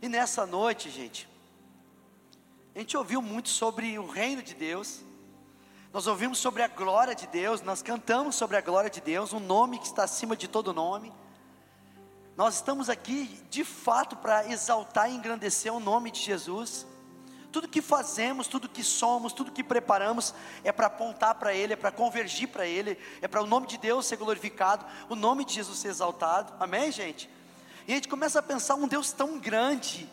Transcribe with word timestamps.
E 0.00 0.08
nessa 0.08 0.46
noite, 0.46 0.90
gente, 0.90 1.28
a 2.72 2.78
gente 2.78 2.96
ouviu 2.96 3.20
muito 3.20 3.48
sobre 3.48 3.98
o 3.98 4.06
reino 4.06 4.42
de 4.42 4.54
Deus, 4.54 5.00
nós 5.92 6.06
ouvimos 6.06 6.38
sobre 6.38 6.62
a 6.62 6.68
glória 6.68 7.16
de 7.16 7.26
Deus, 7.26 7.62
nós 7.62 7.82
cantamos 7.82 8.36
sobre 8.36 8.56
a 8.56 8.60
glória 8.60 8.88
de 8.88 9.00
Deus, 9.00 9.32
um 9.32 9.40
nome 9.40 9.78
que 9.78 9.86
está 9.86 10.04
acima 10.04 10.36
de 10.36 10.46
todo 10.46 10.72
nome. 10.72 11.12
Nós 12.36 12.54
estamos 12.54 12.88
aqui 12.88 13.40
de 13.50 13.64
fato 13.64 14.14
para 14.14 14.46
exaltar 14.46 15.10
e 15.10 15.14
engrandecer 15.14 15.74
o 15.74 15.80
nome 15.80 16.12
de 16.12 16.20
Jesus. 16.20 16.86
Tudo 17.50 17.66
que 17.66 17.82
fazemos, 17.82 18.46
tudo 18.46 18.68
que 18.68 18.84
somos, 18.84 19.32
tudo 19.32 19.50
que 19.50 19.64
preparamos 19.64 20.32
é 20.62 20.70
para 20.70 20.86
apontar 20.86 21.34
para 21.34 21.52
Ele, 21.52 21.72
é 21.72 21.76
para 21.76 21.90
convergir 21.90 22.46
para 22.46 22.64
Ele, 22.64 22.96
é 23.20 23.26
para 23.26 23.42
o 23.42 23.46
nome 23.46 23.66
de 23.66 23.78
Deus 23.78 24.06
ser 24.06 24.16
glorificado, 24.16 24.86
o 25.08 25.16
nome 25.16 25.44
de 25.44 25.54
Jesus 25.54 25.80
ser 25.80 25.88
exaltado. 25.88 26.52
Amém, 26.60 26.92
gente? 26.92 27.28
E 27.88 27.92
a 27.92 27.94
gente 27.94 28.06
começa 28.06 28.38
a 28.38 28.42
pensar 28.42 28.74
um 28.74 28.86
Deus 28.86 29.12
tão 29.12 29.38
grande, 29.38 30.06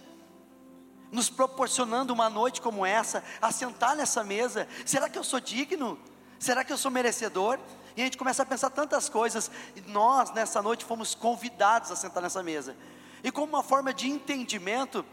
nos 1.12 1.30
proporcionando 1.30 2.14
uma 2.14 2.30
noite 2.30 2.62
como 2.62 2.86
essa, 2.86 3.22
a 3.42 3.52
sentar 3.52 3.98
nessa 3.98 4.24
mesa. 4.24 4.66
Será 4.86 5.10
que 5.10 5.20
eu 5.20 5.24
sou 5.26 5.42
digno? 5.42 6.00
Será 6.40 6.64
que 6.64 6.72
eu 6.72 6.78
sou 6.78 6.90
merecedor? 6.90 7.60
E 7.98 8.02
a 8.02 8.06
gente 8.06 8.18
começa 8.18 8.44
a 8.44 8.46
pensar 8.46 8.70
tantas 8.70 9.10
coisas, 9.10 9.52
e 9.76 9.82
nós 9.82 10.32
nessa 10.32 10.62
noite 10.62 10.86
fomos 10.86 11.14
convidados 11.14 11.92
a 11.92 11.98
sentar 11.98 12.24
nessa 12.24 12.42
mesa. 12.42 12.78
E 13.22 13.30
como 13.30 13.48
uma 13.48 13.64
forma 13.64 13.94
de 13.94 14.10
entendimento, 14.10 15.06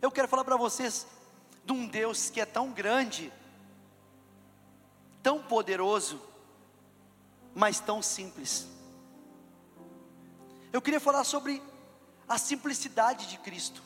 eu 0.00 0.10
quero 0.10 0.26
falar 0.26 0.42
para 0.42 0.56
vocês 0.56 1.06
de 1.64 1.72
um 1.72 1.86
Deus 1.86 2.30
que 2.30 2.40
é 2.40 2.44
tão 2.44 2.72
grande, 2.72 3.32
tão 5.22 5.40
poderoso, 5.40 6.20
mas 7.54 7.78
tão 7.78 8.02
simples. 8.02 8.66
Eu 10.72 10.82
queria 10.82 10.98
falar 10.98 11.22
sobre 11.22 11.62
a 12.32 12.38
simplicidade 12.38 13.26
de 13.26 13.36
Cristo. 13.36 13.82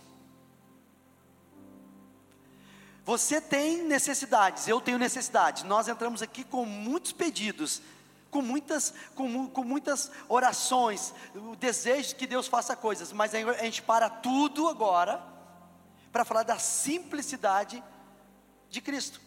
Você 3.05 3.41
tem 3.41 3.83
necessidades, 3.83 4.69
eu 4.69 4.81
tenho 4.81 4.99
necessidades. 4.99 5.65
Nós 5.65 5.89
entramos 5.89 6.23
aqui 6.23 6.45
com 6.45 6.65
muitos 6.65 7.11
pedidos, 7.11 7.83
com 8.31 8.41
muitas, 8.41 8.95
com, 9.17 9.49
com 9.49 9.65
muitas 9.65 10.13
orações, 10.29 11.13
o 11.35 11.57
desejo 11.57 12.11
de 12.11 12.15
que 12.15 12.27
Deus 12.27 12.47
faça 12.47 12.77
coisas, 12.77 13.13
mas 13.13 13.35
a 13.35 13.65
gente 13.65 13.83
para 13.83 14.09
tudo 14.09 14.69
agora 14.69 15.21
para 16.13 16.25
falar 16.25 16.45
da 16.45 16.59
simplicidade 16.59 17.83
de 18.71 18.81
Cristo. 18.81 19.21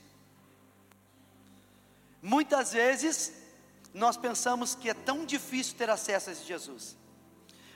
Muitas 2.22 2.72
vezes 2.72 3.34
nós 3.94 4.16
pensamos 4.16 4.76
que 4.76 4.90
é 4.90 4.94
tão 4.94 5.26
difícil 5.26 5.76
ter 5.78 5.90
acesso 5.90 6.30
a 6.30 6.34
esse 6.34 6.46
Jesus. 6.46 6.99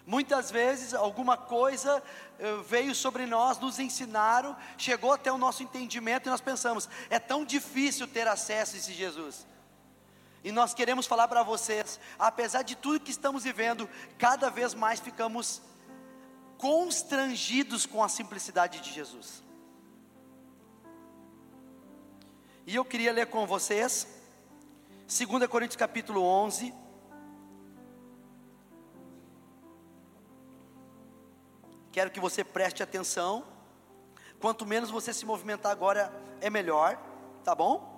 Muitas 0.05 0.51
vezes 0.51 0.93
alguma 0.93 1.37
coisa 1.37 2.03
eh, 2.37 2.57
veio 2.67 2.93
sobre 2.93 3.25
nós, 3.25 3.57
nos 3.59 3.79
ensinaram, 3.79 4.55
chegou 4.77 5.13
até 5.13 5.31
o 5.31 5.37
nosso 5.37 5.63
entendimento 5.63 6.27
e 6.27 6.29
nós 6.29 6.41
pensamos: 6.41 6.89
é 7.09 7.19
tão 7.19 7.45
difícil 7.45 8.07
ter 8.07 8.27
acesso 8.27 8.75
a 8.75 8.79
esse 8.79 8.93
Jesus. 8.93 9.47
E 10.43 10.51
nós 10.51 10.73
queremos 10.73 11.07
falar 11.07 11.29
para 11.29 11.41
vocês, 11.41 11.99
apesar 12.19 12.63
de 12.63 12.75
tudo 12.75 12.99
que 12.99 13.11
estamos 13.11 13.43
vivendo, 13.43 13.89
cada 14.17 14.49
vez 14.49 14.73
mais 14.73 14.99
ficamos 14.99 15.61
constrangidos 16.57 17.85
com 17.85 18.03
a 18.03 18.09
simplicidade 18.09 18.81
de 18.81 18.91
Jesus. 18.91 19.41
E 22.67 22.75
eu 22.75 22.83
queria 22.83 23.13
ler 23.13 23.27
com 23.27 23.45
vocês 23.45 24.07
2 25.07 25.47
Coríntios 25.47 25.75
capítulo 25.75 26.23
11, 26.23 26.73
Quero 31.93 32.09
que 32.09 32.19
você 32.19 32.43
preste 32.43 32.81
atenção. 32.81 33.45
Quanto 34.41 34.65
menos 34.65 34.89
você 34.89 35.13
se 35.13 35.27
movimentar 35.27 35.71
agora, 35.71 36.11
é 36.41 36.49
melhor, 36.49 36.97
tá 37.43 37.53
bom? 37.53 37.93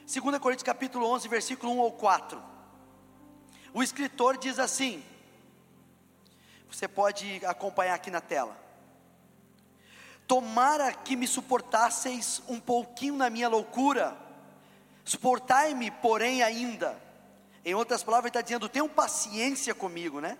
2 0.00 0.38
Coríntios 0.38 0.62
capítulo 0.62 1.06
11, 1.06 1.26
versículo 1.26 1.72
1 1.72 1.78
ou 1.78 1.92
4. 1.92 2.42
O 3.72 3.82
escritor 3.82 4.36
diz 4.36 4.58
assim: 4.58 5.02
Você 6.70 6.86
pode 6.86 7.40
acompanhar 7.46 7.94
aqui 7.94 8.10
na 8.10 8.20
tela. 8.20 8.54
Tomara 10.26 10.92
que 10.92 11.16
me 11.16 11.26
suportasseis 11.26 12.42
um 12.46 12.60
pouquinho 12.60 13.16
na 13.16 13.30
minha 13.30 13.48
loucura, 13.48 14.14
suportai-me, 15.02 15.90
porém, 15.90 16.42
ainda. 16.42 17.00
Em 17.64 17.74
outras 17.74 18.04
palavras, 18.04 18.26
ele 18.26 18.38
está 18.38 18.42
dizendo: 18.42 18.68
tenham 18.68 18.86
paciência 18.86 19.74
comigo, 19.74 20.20
né? 20.20 20.36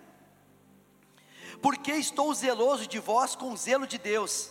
Porque 1.63 1.93
estou 1.93 2.33
zeloso 2.33 2.85
de 2.85 2.99
vós 2.99 3.35
com 3.35 3.53
o 3.53 3.57
zelo 3.57 3.87
de 3.87 3.97
Deus. 3.97 4.49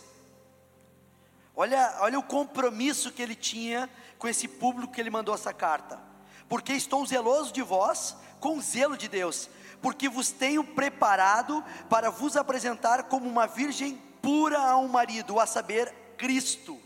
Olha, 1.55 1.97
olha 1.99 2.17
o 2.17 2.23
compromisso 2.23 3.11
que 3.11 3.21
ele 3.21 3.35
tinha 3.35 3.87
com 4.17 4.27
esse 4.27 4.47
público 4.47 4.91
que 4.91 4.99
ele 4.99 5.11
mandou 5.11 5.35
essa 5.35 5.53
carta. 5.53 6.01
Porque 6.49 6.73
estou 6.73 7.05
zeloso 7.05 7.53
de 7.53 7.61
vós 7.61 8.17
com 8.39 8.57
o 8.57 8.61
zelo 8.61 8.97
de 8.97 9.07
Deus, 9.07 9.47
porque 9.79 10.09
vos 10.09 10.31
tenho 10.31 10.63
preparado 10.63 11.63
para 11.87 12.09
vos 12.09 12.35
apresentar 12.35 13.03
como 13.03 13.29
uma 13.29 13.45
virgem 13.45 13.95
pura 14.19 14.57
a 14.57 14.75
um 14.77 14.87
marido, 14.87 15.39
a 15.39 15.45
saber, 15.45 15.93
Cristo. 16.17 16.81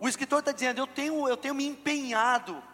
O 0.00 0.08
escritor 0.08 0.38
está 0.38 0.52
dizendo: 0.52 0.78
eu 0.80 0.86
tenho, 0.86 1.28
eu 1.28 1.36
tenho 1.36 1.54
me 1.54 1.66
empenhado 1.66 2.69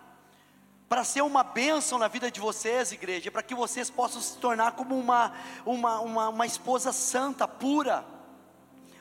para 0.88 1.02
ser 1.02 1.22
uma 1.22 1.42
bênção 1.42 1.98
na 1.98 2.06
vida 2.06 2.30
de 2.30 2.40
vocês, 2.40 2.92
igreja, 2.92 3.30
para 3.30 3.42
que 3.42 3.54
vocês 3.54 3.90
possam 3.90 4.20
se 4.20 4.36
tornar 4.38 4.72
como 4.72 4.96
uma, 4.96 5.32
uma, 5.64 6.00
uma, 6.00 6.28
uma 6.28 6.46
esposa 6.46 6.92
santa, 6.92 7.48
pura. 7.48 8.04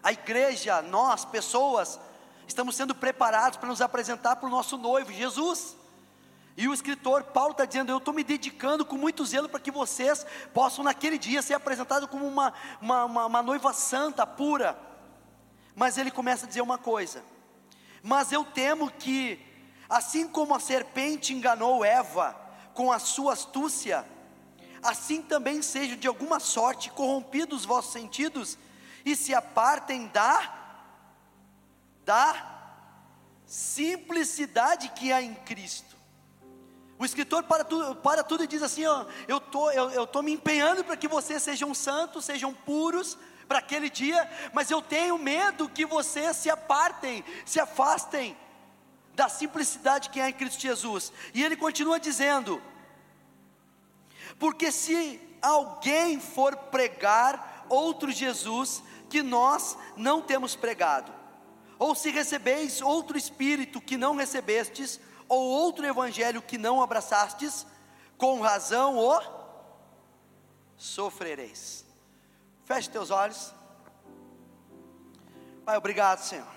A 0.02 0.12
igreja, 0.12 0.82
nós, 0.82 1.26
pessoas, 1.26 2.00
estamos 2.48 2.76
sendo 2.76 2.96
preparados 2.96 3.58
para 3.58 3.70
nos 3.70 3.82
apresentar 3.82 4.36
para 4.36 4.48
o 4.48 4.52
nosso 4.52 4.78
noivo, 4.78 5.12
Jesus. 5.12 5.76
E 6.58 6.68
o 6.68 6.74
escritor 6.74 7.24
Paulo 7.24 7.52
está 7.52 7.66
dizendo: 7.66 7.92
Eu 7.92 7.98
estou 7.98 8.14
me 8.14 8.24
dedicando 8.24 8.86
com 8.86 8.96
muito 8.96 9.26
zelo 9.26 9.50
para 9.50 9.60
que 9.60 9.72
vocês 9.72 10.26
possam, 10.54 10.84
naquele 10.84 11.20
dia, 11.20 11.42
ser 11.42 11.54
apresentados 11.54 12.10
como 12.10 12.26
uma, 12.26 12.54
uma, 12.82 13.06
uma, 13.06 13.26
uma 13.26 13.44
noiva 13.44 13.74
santa, 13.74 14.26
pura. 14.26 14.78
Mas 15.76 15.98
ele 15.98 16.10
começa 16.10 16.46
a 16.46 16.48
dizer 16.48 16.62
uma 16.62 16.78
coisa: 16.78 17.24
Mas 18.02 18.32
eu 18.32 18.44
temo 18.44 18.90
que 18.90 19.40
Assim 19.90 20.28
como 20.28 20.56
a 20.56 20.60
serpente 20.60 21.34
enganou 21.34 21.86
Eva 21.86 22.36
com 22.74 22.92
a 22.92 23.00
sua 23.00 23.34
astúcia, 23.34 24.06
assim 24.84 25.22
também 25.22 25.62
sejam 25.62 25.98
de 25.98 26.08
alguma 26.08 26.40
sorte 26.40 26.90
corrompidos 26.92 27.62
os 27.62 27.66
vossos 27.66 27.94
sentidos 27.94 28.58
e 29.04 29.16
se 29.16 29.34
apartem 29.34 30.08
da 30.08 30.62
da 32.04 32.54
simplicidade 33.46 34.90
que 34.90 35.12
há 35.12 35.22
em 35.22 35.34
Cristo. 35.34 35.96
O 36.98 37.06
escritor 37.06 37.44
para 37.44 37.64
tudo, 37.64 37.96
para 37.96 38.24
tudo 38.24 38.44
e 38.44 38.48
diz 38.48 38.62
assim: 38.62 38.86
ó, 38.86 39.06
eu 39.28 39.40
tô, 39.40 39.72
eu, 39.72 39.90
eu 39.92 40.08
tô 40.08 40.22
me 40.22 40.32
empenhando 40.32 40.84
para 40.84 40.96
que 40.96 41.08
vocês 41.08 41.42
sejam 41.42 41.74
santos, 41.74 42.26
sejam 42.26 42.54
puros 42.54 43.18
para 43.48 43.60
aquele 43.60 43.90
dia, 43.90 44.30
mas 44.54 44.72
eu 44.72 44.82
tenho 44.82 45.18
medo 45.18 45.70
que 45.70 45.86
vocês 45.86 46.36
se 46.38 46.50
apartem, 46.50 47.24
se 47.46 47.60
afastem 47.60 48.36
da 49.16 49.30
simplicidade 49.30 50.10
que 50.10 50.20
há 50.20 50.30
em 50.30 50.34
Cristo 50.34 50.62
Jesus. 50.62 51.12
E 51.34 51.44
ele 51.44 51.56
continua 51.56 52.00
dizendo: 52.00 52.62
porque 54.38 54.72
se 54.72 55.20
alguém 55.42 56.20
for 56.20 56.56
pregar 56.56 57.66
outro 57.70 58.12
Jesus 58.12 58.84
que 59.10 59.24
nós 59.24 59.78
não 59.96 60.22
temos 60.22 60.56
pregado, 60.56 61.12
ou 61.80 61.96
se 61.96 62.10
recebeis 62.10 62.82
outro 62.82 63.18
espírito 63.18 63.82
que 63.82 63.98
não 63.98 64.16
recebestes, 64.16 65.00
ou 65.28 65.42
outro 65.42 65.86
evangelho 65.86 66.42
que 66.42 66.58
não 66.58 66.82
abraçastes, 66.82 67.66
com 68.18 68.40
razão 68.42 68.98
o 68.98 69.22
sofrereis. 70.78 71.86
Feche 72.66 72.90
teus 72.90 73.10
olhos. 73.10 73.54
Pai, 75.66 75.78
obrigado, 75.78 76.20
Senhor. 76.20 76.48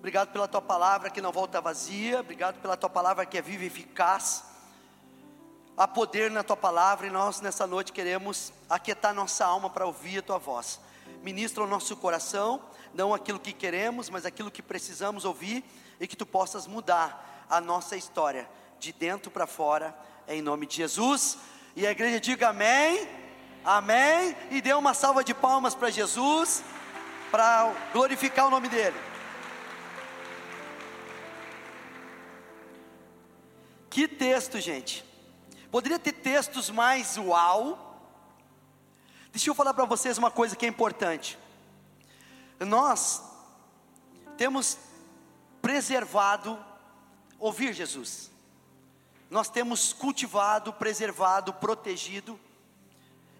Obrigado 0.00 0.32
pela 0.32 0.48
tua 0.48 0.62
palavra 0.62 1.10
que 1.10 1.20
não 1.20 1.30
volta 1.30 1.60
vazia. 1.60 2.20
Obrigado 2.20 2.58
pela 2.62 2.74
tua 2.74 2.88
palavra 2.88 3.26
que 3.26 3.36
é 3.36 3.42
viva 3.42 3.64
e 3.64 3.66
eficaz. 3.66 4.42
Há 5.76 5.86
poder 5.86 6.30
na 6.30 6.42
tua 6.42 6.56
palavra 6.56 7.06
e 7.06 7.10
nós 7.10 7.42
nessa 7.42 7.66
noite 7.66 7.92
queremos 7.92 8.50
aquietar 8.70 9.12
nossa 9.12 9.44
alma 9.44 9.68
para 9.68 9.84
ouvir 9.84 10.20
a 10.20 10.22
tua 10.22 10.38
voz. 10.38 10.80
Ministra 11.22 11.62
o 11.62 11.66
nosso 11.66 11.94
coração, 11.98 12.62
não 12.94 13.12
aquilo 13.12 13.38
que 13.38 13.52
queremos, 13.52 14.08
mas 14.08 14.24
aquilo 14.24 14.50
que 14.50 14.62
precisamos 14.62 15.26
ouvir 15.26 15.62
e 16.00 16.06
que 16.06 16.16
tu 16.16 16.24
possas 16.24 16.66
mudar 16.66 17.46
a 17.50 17.60
nossa 17.60 17.94
história 17.94 18.48
de 18.78 18.94
dentro 18.94 19.30
para 19.30 19.46
fora, 19.46 19.94
em 20.26 20.40
nome 20.40 20.64
de 20.64 20.76
Jesus. 20.76 21.36
E 21.76 21.86
a 21.86 21.90
igreja 21.90 22.18
diga 22.18 22.48
amém, 22.48 23.06
amém, 23.62 24.34
e 24.50 24.62
dê 24.62 24.72
uma 24.72 24.94
salva 24.94 25.22
de 25.22 25.34
palmas 25.34 25.74
para 25.74 25.90
Jesus, 25.90 26.64
para 27.30 27.70
glorificar 27.92 28.46
o 28.46 28.50
nome 28.50 28.70
dEle. 28.70 29.09
Que 33.90 34.06
texto, 34.06 34.60
gente. 34.60 35.04
Poderia 35.68 35.98
ter 35.98 36.12
textos 36.12 36.70
mais 36.70 37.18
uau. 37.18 37.88
Deixa 39.32 39.50
eu 39.50 39.54
falar 39.54 39.74
para 39.74 39.84
vocês 39.84 40.16
uma 40.16 40.30
coisa 40.30 40.54
que 40.54 40.64
é 40.64 40.68
importante. 40.68 41.36
nós 42.60 43.22
temos 44.36 44.78
preservado 45.60 46.58
ouvir 47.38 47.72
Jesus. 47.72 48.30
Nós 49.28 49.48
temos 49.48 49.92
cultivado, 49.92 50.72
preservado, 50.72 51.52
protegido, 51.52 52.38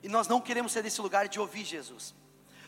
e 0.03 0.09
nós 0.09 0.29
não 0.29 0.41
queremos 0.41 0.73
ser 0.73 0.83
desse 0.83 1.01
lugar 1.01 1.29
de 1.29 1.39
ouvir 1.39 1.65
Jesus. 1.65 2.15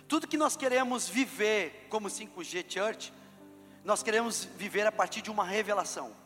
Tudo 0.08 0.26
que 0.26 0.36
nós 0.36 0.56
queremos 0.56 1.08
viver 1.08 1.86
como 1.88 2.08
5G 2.08 2.64
Church, 2.68 3.12
nós 3.84 4.02
queremos 4.02 4.44
viver 4.44 4.86
a 4.86 4.92
partir 4.92 5.22
de 5.22 5.30
uma 5.30 5.44
revelação. 5.44 6.21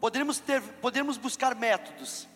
Poderemos 0.00 0.38
ter, 0.40 0.62
poderemos 0.80 1.18
buscar 1.18 1.54
métodos, 1.54 2.26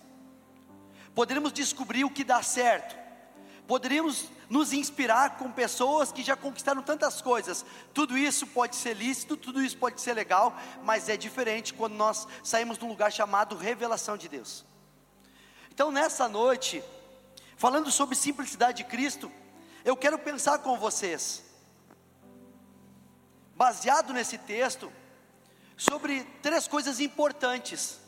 poderemos 1.14 1.52
descobrir 1.52 2.04
o 2.04 2.10
que 2.10 2.22
dá 2.22 2.42
certo, 2.42 2.94
poderíamos 3.66 4.28
nos 4.50 4.74
inspirar 4.74 5.38
com 5.38 5.50
pessoas 5.50 6.12
que 6.12 6.22
já 6.22 6.36
conquistaram 6.36 6.82
tantas 6.82 7.22
coisas. 7.22 7.64
Tudo 7.94 8.18
isso 8.18 8.46
pode 8.46 8.76
ser 8.76 8.94
lícito, 8.94 9.36
tudo 9.36 9.62
isso 9.62 9.78
pode 9.78 10.00
ser 10.00 10.12
legal, 10.12 10.54
mas 10.82 11.08
é 11.08 11.16
diferente 11.16 11.72
quando 11.72 11.94
nós 11.94 12.28
saímos 12.42 12.76
de 12.76 12.84
um 12.84 12.88
lugar 12.88 13.10
chamado 13.10 13.56
revelação 13.56 14.18
de 14.18 14.28
Deus. 14.28 14.64
Então, 15.70 15.90
nessa 15.90 16.28
noite, 16.28 16.84
falando 17.56 17.90
sobre 17.90 18.14
simplicidade 18.14 18.84
de 18.84 18.84
Cristo, 18.84 19.32
eu 19.84 19.96
quero 19.96 20.18
pensar 20.18 20.58
com 20.58 20.78
vocês, 20.78 21.42
baseado 23.56 24.12
nesse 24.12 24.36
texto, 24.38 24.92
sobre 25.76 26.24
três 26.42 26.66
coisas 26.66 27.00
importantes 27.00 28.04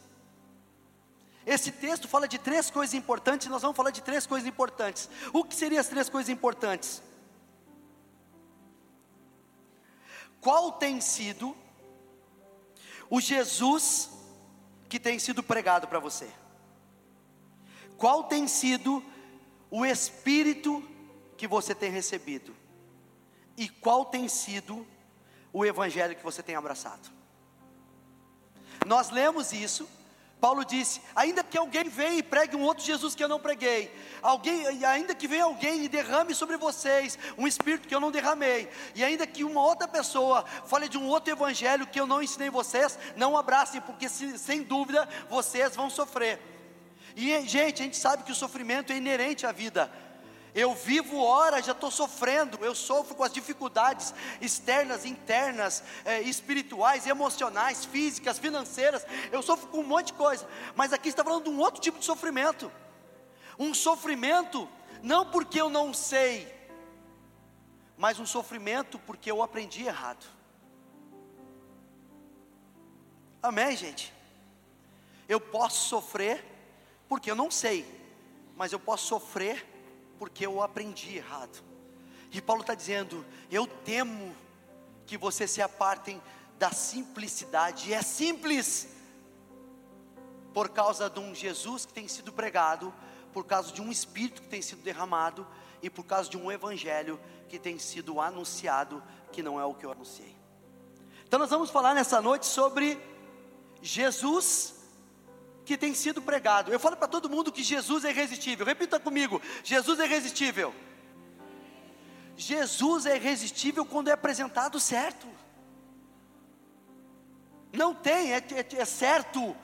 esse 1.47 1.71
texto 1.71 2.09
fala 2.09 2.27
de 2.27 2.39
três 2.39 2.71
coisas 2.73 2.93
importantes, 2.93 3.47
nós 3.47 3.63
vamos 3.63 3.77
falar 3.77 3.93
de 3.93 4.03
três 4.03 4.27
coisas 4.27 4.49
importantes. 4.49 5.09
O 5.33 5.45
que 5.45 5.55
seriam 5.55 5.81
as 5.81 5.87
três 5.87 6.09
coisas 6.09 6.29
importantes? 6.29 7.01
Qual 10.41 10.73
tem 10.73 11.01
sido 11.01 11.57
o 13.09 13.21
Jesus 13.21 14.11
que 14.89 14.99
tem 14.99 15.21
sido 15.21 15.41
pregado 15.41 15.87
para 15.87 16.01
você? 16.01 16.29
Qual 17.97 18.25
tem 18.25 18.49
sido 18.49 19.01
o 19.71 19.87
Espírito 19.87 20.83
que 21.37 21.47
você 21.47 21.77
tem 21.77 21.93
recebido? 21.93 22.57
E 23.57 23.69
qual 23.69 24.05
tem 24.05 24.27
sido 24.29 24.85
o 25.53 25.65
Evangelho 25.65 26.17
que 26.17 26.25
você 26.25 26.43
tem 26.43 26.57
abraçado? 26.57 27.16
Nós 28.85 29.11
lemos 29.11 29.53
isso 29.53 29.89
Paulo 30.41 30.65
disse: 30.65 31.01
ainda 31.15 31.43
que 31.43 31.57
alguém 31.57 31.89
venha 31.89 32.19
e 32.19 32.23
pregue 32.23 32.57
um 32.57 32.63
outro 32.63 32.85
Jesus 32.85 33.15
que 33.15 33.25
eu 33.25 33.29
não 33.29 33.41
preguei, 33.41 33.93
alguém, 34.23 34.85
ainda 34.85 35.15
que 35.15 35.27
venha 35.27 35.45
alguém 35.45 35.85
e 35.85 35.89
derrame 35.89 36.35
sobre 36.35 36.57
vocês 36.57 37.19
um 37.39 37.47
espírito 37.47 37.89
que 37.89 37.95
eu 37.95 38.01
não 38.01 38.11
derramei, 38.11 38.69
e 38.95 39.03
ainda 39.03 39.27
que 39.27 39.45
uma 39.45 39.63
outra 39.63 39.89
pessoa 39.89 40.45
fale 40.67 40.89
de 40.89 40.99
um 40.99 41.07
outro 41.07 41.33
evangelho 41.33 41.87
que 41.87 41.99
eu 41.99 42.07
não 42.07 42.23
ensinei 42.23 42.51
vocês, 42.51 42.99
não 43.17 43.37
abracem, 43.37 43.81
porque 43.81 44.09
se, 44.09 44.39
sem 44.39 44.63
dúvida 44.63 45.09
vocês 45.29 45.75
vão 45.75 45.89
sofrer. 45.89 46.39
E 47.17 47.31
gente, 47.49 47.81
a 47.81 47.85
gente 47.85 47.97
sabe 47.97 48.23
que 48.23 48.33
o 48.33 48.35
sofrimento 48.35 48.93
é 48.93 48.97
inerente 48.97 49.47
à 49.47 49.53
vida. 49.53 49.91
Eu 50.57 50.75
vivo 50.75 51.19
horas, 51.19 51.67
já 51.67 51.73
estou 51.73 51.91
sofrendo, 51.91 52.65
eu 52.65 52.75
sofro 52.75 53.15
com 53.15 53.23
as 53.23 53.31
dificuldades 53.31 54.15
externas, 54.41 55.05
internas, 55.05 55.85
é, 56.03 56.23
espirituais, 56.23 57.07
emocionais, 57.07 57.85
físicas, 57.85 58.39
financeiras, 58.39 59.05
eu 59.31 59.43
sofro 59.43 59.69
com 59.69 59.81
um 59.81 59.87
monte 59.87 60.07
de 60.07 60.13
coisa, 60.15 60.49
mas 60.75 60.95
aqui 60.95 61.11
está 61.11 61.23
falando 61.23 61.45
de 61.45 61.51
um 61.51 61.59
outro 61.59 61.79
tipo 61.79 61.99
de 61.99 62.07
sofrimento, 62.07 62.73
um 63.59 63.75
sofrimento, 63.75 64.67
não 65.03 65.27
porque 65.27 65.61
eu 65.61 65.69
não 65.69 65.93
sei, 65.93 66.51
mas 67.99 68.19
um 68.19 68.25
sofrimento 68.25 68.99
porque 69.01 69.31
eu 69.31 69.43
aprendi 69.43 69.85
errado. 69.85 70.25
Amém, 73.43 73.77
gente? 73.77 74.11
Eu 75.29 75.39
posso 75.39 75.87
sofrer 75.87 76.43
porque 77.11 77.31
eu 77.31 77.37
não 77.37 77.51
sei, 77.51 77.85
mas 78.57 78.73
eu 78.73 78.81
posso 78.81 79.07
sofrer 79.07 79.76
porque 80.19 80.47
eu 80.47 80.63
aprendi 80.63 81.17
errado. 81.17 81.63
E 82.33 82.41
Paulo 82.41 82.63
está 82.63 82.75
dizendo: 82.75 83.25
Eu 83.51 83.67
temo 83.67 84.35
que 85.07 85.17
vocês 85.17 85.51
se 85.51 85.63
apartem 85.63 86.21
da 86.59 86.71
simplicidade, 86.71 87.91
e 87.91 87.95
é 87.95 88.03
simples, 88.03 88.89
por 90.53 90.71
causa 90.71 91.09
de 91.11 91.21
um 91.21 91.35
Jesus 91.35 91.85
que 91.85 91.93
tem 91.93 92.09
sido 92.09 92.33
pregado, 92.33 92.93
por 93.33 93.45
causa 93.45 93.73
de 93.73 93.83
um 93.83 93.91
Espírito 93.93 94.43
que 94.43 94.49
tem 94.49 94.63
sido 94.63 94.83
derramado, 94.83 95.47
e 95.83 95.91
por 95.91 96.05
causa 96.05 96.29
de 96.31 96.37
um 96.37 96.51
Evangelho 96.51 97.21
que 97.49 97.59
tem 97.59 97.79
sido 97.79 98.21
anunciado, 98.21 99.03
que 99.33 99.43
não 99.43 99.61
é 99.61 99.65
o 99.65 99.75
que 99.75 99.85
eu 99.85 99.93
anunciei. 99.93 100.35
Então, 101.27 101.39
nós 101.39 101.51
vamos 101.51 101.71
falar 101.71 101.95
nessa 101.95 102.21
noite 102.21 102.47
sobre 102.47 102.99
Jesus 103.83 104.76
que 105.67 105.77
tem 105.77 105.93
sido 105.93 106.23
pregado. 106.23 106.73
Eu 106.73 106.79
falo 106.79 106.97
para 106.97 107.09
todo 107.09 107.29
mundo 107.29 107.53
que 107.53 107.63
Jesus 107.63 108.05
é 108.05 108.11
irresistível. 108.11 108.65
Repita 108.65 109.01
comigo: 109.01 109.43
Jesus 109.65 109.99
é 109.99 110.05
irresistível. 110.07 110.73
Jesus 112.37 113.05
é 113.05 113.17
irresistível 113.17 113.85
quando 113.85 114.09
é 114.09 114.13
apresentado 114.13 114.79
certo. 114.79 115.27
Não 117.73 117.95
tem, 117.95 118.33
é, 118.33 118.37
é, 118.37 118.81
é 118.81 118.85
certo. 118.85 119.55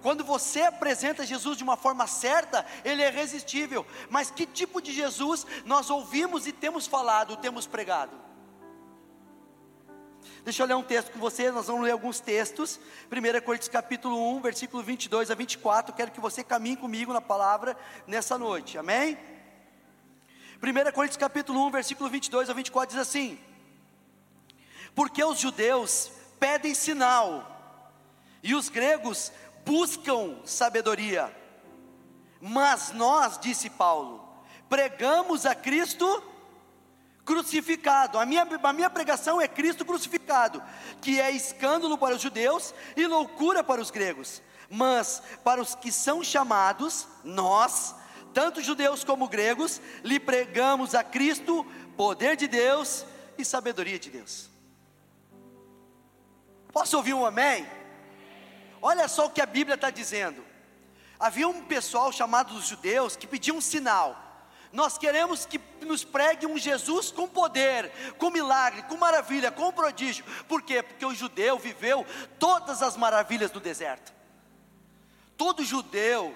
Quando 0.00 0.24
você 0.24 0.62
apresenta 0.62 1.26
Jesus 1.26 1.58
de 1.58 1.64
uma 1.64 1.76
forma 1.76 2.06
certa, 2.06 2.64
ele 2.84 3.02
é 3.02 3.08
irresistível. 3.08 3.84
Mas 4.08 4.30
que 4.30 4.46
tipo 4.46 4.80
de 4.80 4.92
Jesus 4.92 5.44
nós 5.64 5.90
ouvimos 5.90 6.46
e 6.46 6.52
temos 6.52 6.86
falado, 6.86 7.36
temos 7.36 7.66
pregado? 7.66 8.31
Deixa 10.44 10.62
eu 10.62 10.66
ler 10.66 10.74
um 10.74 10.82
texto 10.82 11.12
com 11.12 11.18
você, 11.18 11.50
nós 11.50 11.66
vamos 11.66 11.82
ler 11.82 11.92
alguns 11.92 12.20
textos. 12.20 12.80
1 13.10 13.44
Coríntios 13.44 13.68
capítulo 13.68 14.36
1, 14.36 14.40
versículo 14.40 14.82
22 14.82 15.30
a 15.30 15.34
24. 15.34 15.94
Quero 15.94 16.10
que 16.10 16.20
você 16.20 16.42
caminhe 16.42 16.76
comigo 16.76 17.12
na 17.12 17.20
palavra 17.20 17.76
nessa 18.06 18.36
noite. 18.36 18.78
Amém? 18.78 19.18
1 20.62 20.92
Coríntios 20.92 21.16
capítulo 21.16 21.66
1, 21.66 21.70
versículo 21.70 22.10
22 22.10 22.50
a 22.50 22.52
24 22.52 22.94
diz 22.94 23.00
assim: 23.00 23.38
Porque 24.94 25.22
os 25.22 25.38
judeus 25.38 26.10
pedem 26.38 26.74
sinal 26.74 27.48
e 28.42 28.54
os 28.54 28.68
gregos 28.68 29.32
buscam 29.64 30.36
sabedoria. 30.44 31.34
Mas 32.40 32.90
nós, 32.92 33.38
disse 33.38 33.70
Paulo, 33.70 34.28
pregamos 34.68 35.46
a 35.46 35.54
Cristo 35.54 36.22
crucificado. 37.24 38.18
A 38.18 38.26
minha, 38.26 38.42
a 38.42 38.72
minha 38.72 38.90
pregação 38.90 39.40
é 39.40 39.48
Cristo 39.48 39.84
crucificado, 39.84 40.62
que 41.00 41.20
é 41.20 41.30
escândalo 41.30 41.96
para 41.96 42.14
os 42.14 42.22
judeus 42.22 42.74
e 42.96 43.06
loucura 43.06 43.62
para 43.62 43.80
os 43.80 43.90
gregos. 43.90 44.42
Mas 44.68 45.22
para 45.44 45.60
os 45.60 45.74
que 45.74 45.92
são 45.92 46.22
chamados, 46.24 47.06
nós, 47.22 47.94
tanto 48.32 48.62
judeus 48.62 49.04
como 49.04 49.28
gregos, 49.28 49.80
lhe 50.02 50.18
pregamos 50.18 50.94
a 50.94 51.04
Cristo, 51.04 51.66
poder 51.96 52.36
de 52.36 52.48
Deus 52.48 53.04
e 53.36 53.44
sabedoria 53.44 53.98
de 53.98 54.10
Deus. 54.10 54.50
Posso 56.72 56.96
ouvir 56.96 57.12
um 57.12 57.26
amém? 57.26 57.66
Olha 58.80 59.06
só 59.06 59.26
o 59.26 59.30
que 59.30 59.42
a 59.42 59.46
Bíblia 59.46 59.74
está 59.74 59.90
dizendo. 59.90 60.42
Havia 61.20 61.46
um 61.46 61.62
pessoal 61.62 62.10
chamado 62.10 62.54
os 62.54 62.66
judeus 62.66 63.14
que 63.14 63.26
pediam 63.26 63.58
um 63.58 63.60
sinal. 63.60 64.31
Nós 64.72 64.96
queremos 64.96 65.44
que 65.44 65.60
nos 65.82 66.02
pregue 66.02 66.46
um 66.46 66.56
Jesus 66.56 67.10
com 67.10 67.28
poder, 67.28 67.92
com 68.18 68.30
milagre, 68.30 68.82
com 68.84 68.96
maravilha, 68.96 69.50
com 69.50 69.70
prodígio. 69.70 70.24
Por 70.48 70.62
quê? 70.62 70.82
Porque 70.82 71.04
o 71.04 71.14
judeu 71.14 71.58
viveu 71.58 72.06
todas 72.38 72.82
as 72.82 72.96
maravilhas 72.96 73.50
do 73.50 73.60
deserto. 73.60 74.12
Todo 75.36 75.64
judeu 75.64 76.34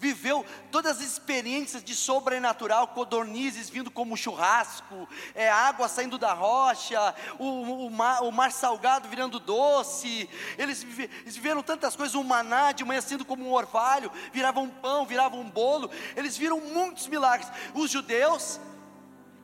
viveu 0.00 0.44
todas 0.72 0.96
as 0.96 1.06
experiências 1.06 1.84
de 1.84 1.94
sobrenatural, 1.94 2.88
codornizes 2.88 3.68
vindo 3.68 3.90
como 3.90 4.16
churrasco, 4.16 5.06
é, 5.34 5.50
água 5.50 5.88
saindo 5.88 6.16
da 6.16 6.32
rocha, 6.32 7.14
o, 7.38 7.86
o, 7.86 7.90
mar, 7.90 8.22
o 8.22 8.32
mar 8.32 8.50
salgado 8.50 9.08
virando 9.08 9.38
doce, 9.38 10.28
eles, 10.56 10.82
eles 10.82 11.36
viveram 11.36 11.62
tantas 11.62 11.94
coisas, 11.94 12.14
o 12.14 12.24
maná 12.24 12.72
de 12.72 12.82
manhã 12.82 13.00
sendo 13.02 13.26
como 13.26 13.46
um 13.46 13.52
orvalho, 13.52 14.10
virava 14.32 14.58
um 14.58 14.70
pão, 14.70 15.04
virava 15.04 15.36
um 15.36 15.48
bolo, 15.48 15.90
eles 16.16 16.36
viram 16.36 16.58
muitos 16.60 17.06
milagres. 17.06 17.50
Os 17.74 17.90
judeus 17.90 18.58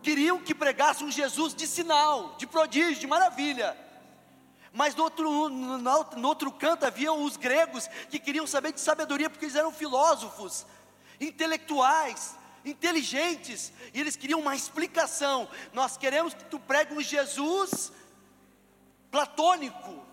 queriam 0.02 0.38
que 0.38 0.54
pregasse 0.54 1.04
um 1.04 1.10
Jesus 1.10 1.54
de 1.54 1.66
sinal, 1.66 2.34
de 2.38 2.46
prodígio, 2.46 3.00
de 3.00 3.06
maravilha. 3.06 3.85
Mas 4.76 4.94
no 4.94 5.04
outro, 5.04 5.48
no, 5.48 5.78
no 5.78 6.28
outro 6.28 6.52
canto 6.52 6.84
havia 6.84 7.10
os 7.10 7.38
gregos 7.38 7.88
que 8.10 8.18
queriam 8.18 8.46
saber 8.46 8.74
de 8.74 8.80
sabedoria, 8.82 9.30
porque 9.30 9.46
eles 9.46 9.56
eram 9.56 9.72
filósofos, 9.72 10.66
intelectuais, 11.18 12.36
inteligentes, 12.62 13.72
e 13.94 13.98
eles 13.98 14.16
queriam 14.16 14.38
uma 14.38 14.54
explicação. 14.54 15.48
Nós 15.72 15.96
queremos 15.96 16.34
que 16.34 16.44
tu 16.44 16.60
pregue 16.60 16.92
um 16.92 17.00
Jesus 17.00 17.90
platônico. 19.10 20.04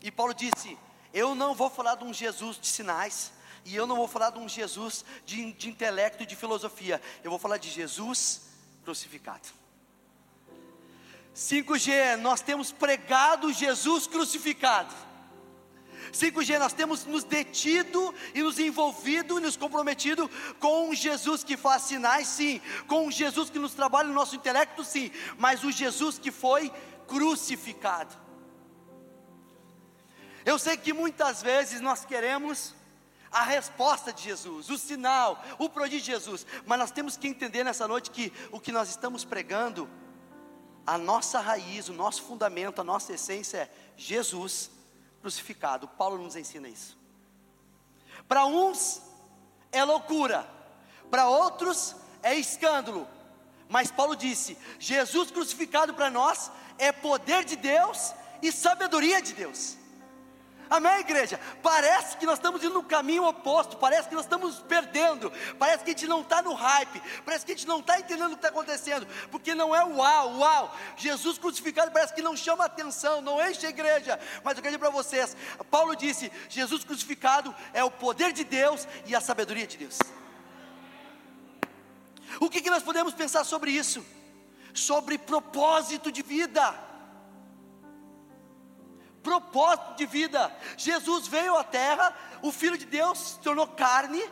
E 0.00 0.08
Paulo 0.08 0.34
disse: 0.34 0.78
Eu 1.12 1.34
não 1.34 1.52
vou 1.52 1.68
falar 1.68 1.96
de 1.96 2.04
um 2.04 2.14
Jesus 2.14 2.60
de 2.60 2.68
sinais, 2.68 3.32
E 3.64 3.74
eu 3.74 3.88
não 3.88 3.96
vou 3.96 4.06
falar 4.06 4.30
de 4.30 4.38
um 4.38 4.48
Jesus 4.48 5.04
de, 5.26 5.52
de 5.54 5.68
intelecto 5.68 6.22
e 6.22 6.26
de 6.26 6.36
filosofia, 6.36 7.02
eu 7.24 7.30
vou 7.30 7.40
falar 7.40 7.56
de 7.56 7.68
Jesus 7.68 8.42
crucificado. 8.84 9.63
5G, 11.34 12.16
nós 12.16 12.40
temos 12.40 12.70
pregado 12.70 13.52
Jesus 13.52 14.06
crucificado. 14.06 14.94
5G, 16.12 16.58
nós 16.58 16.72
temos 16.72 17.04
nos 17.04 17.24
detido 17.24 18.14
e 18.34 18.42
nos 18.42 18.58
envolvido 18.58 19.38
e 19.38 19.42
nos 19.42 19.56
comprometido 19.56 20.30
com 20.60 20.90
um 20.90 20.94
Jesus 20.94 21.42
que 21.42 21.56
faz 21.56 21.82
sinais, 21.82 22.28
sim, 22.28 22.60
com 22.86 23.08
um 23.08 23.10
Jesus 23.10 23.50
que 23.50 23.58
nos 23.58 23.74
trabalha 23.74 24.08
no 24.08 24.14
nosso 24.14 24.36
intelecto, 24.36 24.84
sim, 24.84 25.10
mas 25.36 25.64
o 25.64 25.72
Jesus 25.72 26.18
que 26.18 26.30
foi 26.30 26.72
crucificado. 27.08 28.14
Eu 30.44 30.58
sei 30.58 30.76
que 30.76 30.92
muitas 30.92 31.42
vezes 31.42 31.80
nós 31.80 32.04
queremos 32.04 32.74
a 33.30 33.42
resposta 33.42 34.12
de 34.12 34.22
Jesus, 34.22 34.70
o 34.70 34.78
sinal, 34.78 35.42
o 35.58 35.68
prodígio 35.68 36.00
de 36.00 36.12
Jesus, 36.12 36.46
mas 36.64 36.78
nós 36.78 36.90
temos 36.92 37.16
que 37.16 37.26
entender 37.26 37.64
nessa 37.64 37.88
noite 37.88 38.10
que 38.10 38.32
o 38.52 38.60
que 38.60 38.70
nós 38.70 38.88
estamos 38.90 39.24
pregando, 39.24 39.90
a 40.86 40.98
nossa 40.98 41.40
raiz, 41.40 41.88
o 41.88 41.92
nosso 41.92 42.22
fundamento, 42.22 42.80
a 42.80 42.84
nossa 42.84 43.12
essência 43.12 43.58
é 43.58 43.70
Jesus 43.96 44.70
crucificado. 45.20 45.88
Paulo 45.88 46.22
nos 46.22 46.36
ensina 46.36 46.68
isso. 46.68 46.98
Para 48.28 48.46
uns 48.46 49.00
é 49.72 49.82
loucura, 49.84 50.48
para 51.10 51.28
outros 51.28 51.94
é 52.22 52.34
escândalo, 52.34 53.08
mas 53.68 53.90
Paulo 53.90 54.14
disse: 54.14 54.56
Jesus 54.78 55.30
crucificado 55.30 55.94
para 55.94 56.10
nós 56.10 56.50
é 56.78 56.92
poder 56.92 57.44
de 57.44 57.56
Deus 57.56 58.12
e 58.42 58.52
sabedoria 58.52 59.20
de 59.22 59.32
Deus. 59.32 59.76
Amém, 60.70 61.00
igreja? 61.00 61.38
Parece 61.62 62.16
que 62.16 62.24
nós 62.24 62.38
estamos 62.38 62.62
indo 62.62 62.74
no 62.74 62.82
caminho 62.82 63.26
oposto, 63.26 63.76
parece 63.76 64.08
que 64.08 64.14
nós 64.14 64.24
estamos 64.24 64.60
perdendo, 64.60 65.30
parece 65.58 65.84
que 65.84 65.90
a 65.90 65.92
gente 65.92 66.06
não 66.06 66.22
está 66.22 66.42
no 66.42 66.54
hype, 66.54 67.02
parece 67.24 67.44
que 67.44 67.52
a 67.52 67.54
gente 67.54 67.66
não 67.66 67.80
está 67.80 67.98
entendendo 67.98 68.28
o 68.28 68.30
que 68.30 68.36
está 68.36 68.48
acontecendo, 68.48 69.06
porque 69.30 69.54
não 69.54 69.74
é 69.74 69.84
uau, 69.84 70.38
uau. 70.38 70.76
Jesus 70.96 71.38
crucificado 71.38 71.90
parece 71.90 72.14
que 72.14 72.22
não 72.22 72.36
chama 72.36 72.64
atenção, 72.64 73.20
não 73.20 73.44
enche 73.46 73.66
a 73.66 73.70
igreja, 73.70 74.18
mas 74.42 74.56
eu 74.56 74.62
quero 74.62 74.76
dizer 74.76 74.78
para 74.78 74.90
vocês: 74.90 75.36
Paulo 75.70 75.94
disse, 75.94 76.32
Jesus 76.48 76.84
crucificado 76.84 77.54
é 77.72 77.84
o 77.84 77.90
poder 77.90 78.32
de 78.32 78.44
Deus 78.44 78.88
e 79.06 79.14
a 79.14 79.20
sabedoria 79.20 79.66
de 79.66 79.76
Deus. 79.76 79.98
O 82.40 82.50
que, 82.50 82.60
que 82.60 82.70
nós 82.70 82.82
podemos 82.82 83.14
pensar 83.14 83.44
sobre 83.44 83.70
isso? 83.70 84.04
Sobre 84.72 85.18
propósito 85.18 86.10
de 86.10 86.22
vida 86.22 86.83
propósito 89.24 89.96
de 89.96 90.06
vida. 90.06 90.54
Jesus 90.76 91.26
veio 91.26 91.56
à 91.56 91.64
terra, 91.64 92.14
o 92.42 92.52
Filho 92.52 92.78
de 92.78 92.84
Deus 92.84 93.18
se 93.18 93.38
tornou 93.40 93.66
carne, 93.66 94.22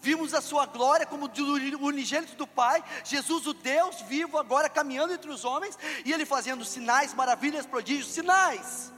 vimos 0.00 0.34
a 0.34 0.42
sua 0.42 0.66
glória 0.66 1.06
como 1.06 1.26
o 1.26 1.86
unigênito 1.86 2.34
do 2.36 2.46
Pai, 2.46 2.84
Jesus, 3.04 3.46
o 3.46 3.54
Deus 3.54 4.02
vivo, 4.02 4.36
agora 4.36 4.68
caminhando 4.68 5.14
entre 5.14 5.30
os 5.30 5.44
homens, 5.46 5.78
e 6.04 6.12
ele 6.12 6.26
fazendo 6.26 6.64
sinais, 6.64 7.14
maravilhas, 7.14 7.64
prodígios, 7.64 8.12
sinais. 8.12 8.92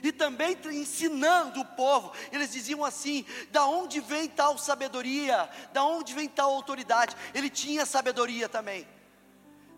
E 0.00 0.12
também 0.12 0.56
ensinando 0.66 1.60
o 1.60 1.64
povo, 1.64 2.12
eles 2.30 2.52
diziam 2.52 2.84
assim: 2.84 3.26
da 3.50 3.66
onde 3.66 4.00
vem 4.00 4.28
tal 4.28 4.56
sabedoria, 4.56 5.50
da 5.72 5.82
onde 5.82 6.14
vem 6.14 6.28
tal 6.28 6.54
autoridade? 6.54 7.16
Ele 7.34 7.50
tinha 7.50 7.84
sabedoria 7.84 8.48
também, 8.48 8.86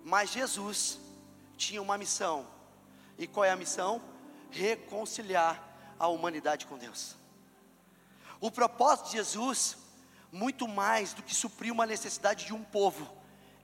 mas 0.05 0.31
Jesus 0.31 1.01
tinha 1.57 1.81
uma 1.81 1.97
missão, 1.97 2.47
e 3.17 3.27
qual 3.27 3.45
é 3.45 3.51
a 3.51 3.57
missão? 3.57 4.03
Reconciliar 4.51 5.95
a 5.99 6.09
humanidade 6.09 6.67
com 6.67 6.79
Deus. 6.79 7.17
O 8.41 8.51
propósito 8.51 9.07
de 9.07 9.17
Jesus, 9.17 9.77
muito 10.33 10.67
mais 10.67 11.13
do 11.13 11.23
que 11.23 11.35
suprir 11.35 11.73
uma 11.73 11.87
necessidade 11.87 12.47
de 12.47 12.55
um 12.55 12.65
povo, 12.65 13.09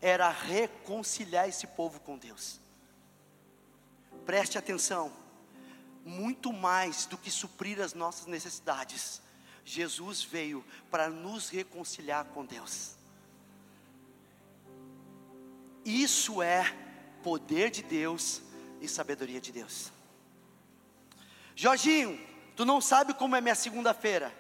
era 0.01 0.29
reconciliar 0.29 1.49
esse 1.49 1.67
povo 1.67 2.01
com 2.01 2.19
Deus. 2.19 2.61
Preste 4.25 4.59
atenção, 4.59 5.13
muito 6.05 6.53
mais 6.53 7.07
do 7.07 7.17
que 7.17 7.31
suprir 7.31 7.81
as 7.81 7.95
nossas 7.95 8.27
necessidades, 8.27 9.23
Jesus 9.65 10.23
veio 10.23 10.65
para 10.91 11.09
nos 11.09 11.49
reconciliar 11.49 12.25
com 12.27 12.47
Deus. 12.47 12.95
Isso 15.85 16.41
é 16.41 16.73
poder 17.23 17.71
de 17.71 17.83
Deus 17.83 18.41
e 18.81 18.87
sabedoria 18.87 19.41
de 19.41 19.51
Deus. 19.51 19.91
Jorginho, 21.57 22.21
tu 22.55 22.67
não 22.67 22.83
sabe 22.83 23.15
como 23.15 23.35
é 23.35 23.41
minha 23.41 23.55
segunda-feira. 23.55 24.33